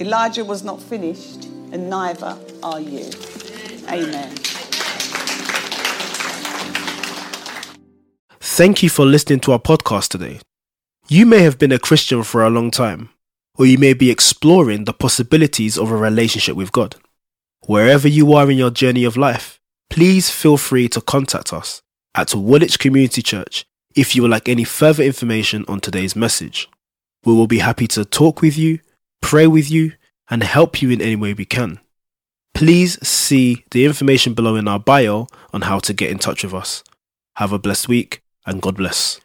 Elijah 0.01 0.45
was 0.45 0.63
not 0.65 0.83
finished, 0.83 1.45
and 1.73 1.89
neither 1.89 2.37
are 2.63 2.81
you. 2.81 3.09
Amen. 3.89 4.35
Thank 8.41 8.83
you 8.83 8.91
for 8.91 9.07
listening 9.07 9.41
to 9.41 9.53
our 9.53 9.59
podcast 9.61 10.09
today. 10.09 10.41
You 11.09 11.25
may 11.25 11.43
have 11.43 11.59
been 11.59 11.73
a 11.73 11.79
Christian 11.79 12.23
for 12.23 12.45
a 12.45 12.51
long 12.51 12.71
time, 12.71 13.11
or 13.59 13.67
you 13.67 13.79
may 13.79 13.95
be 13.95 14.11
exploring 14.11 14.85
the 14.85 14.93
possibilities 14.93 15.79
of 15.79 15.91
a 15.91 15.97
relationship 15.97 16.57
with 16.57 16.73
God. 16.73 16.97
Wherever 17.67 18.07
you 18.07 18.33
are 18.35 18.51
in 18.51 18.59
your 18.59 18.71
journey 18.71 19.05
of 19.05 19.17
life, 19.17 19.61
please 19.91 20.31
feel 20.31 20.57
free 20.57 20.89
to 20.89 21.01
contact 21.01 21.53
us 21.53 21.83
at 22.15 22.35
Woolwich 22.35 22.79
Community 22.79 23.23
Church 23.23 23.65
if 23.95 24.15
you 24.15 24.23
would 24.23 24.31
like 24.31 24.49
any 24.49 24.65
further 24.65 25.03
information 25.03 25.65
on 25.69 25.81
today's 25.81 26.15
message. 26.15 26.69
We 27.25 27.35
will 27.35 27.47
be 27.47 27.59
happy 27.59 27.87
to 27.89 28.05
talk 28.05 28.41
with 28.41 28.57
you, 28.57 28.81
pray 29.21 29.47
with 29.47 29.71
you, 29.71 29.93
and 30.31 30.43
help 30.43 30.83
you 30.83 30.91
in 30.91 31.01
any 31.01 31.17
way 31.17 31.33
we 31.33 31.45
can. 31.45 31.81
Please 32.55 33.05
see 33.07 33.65
the 33.71 33.85
information 33.85 34.33
below 34.35 34.57
in 34.57 34.69
our 34.69 34.79
bio 34.79 35.27
on 35.53 35.63
how 35.63 35.79
to 35.81 35.93
get 35.93 36.11
in 36.11 36.19
touch 36.19 36.45
with 36.45 36.55
us. 36.55 36.83
Have 37.37 37.53
a 37.53 37.59
blessed 37.59 37.89
week 37.89 38.23
and 38.47 38.63
God 38.63 38.77
bless. 38.77 39.21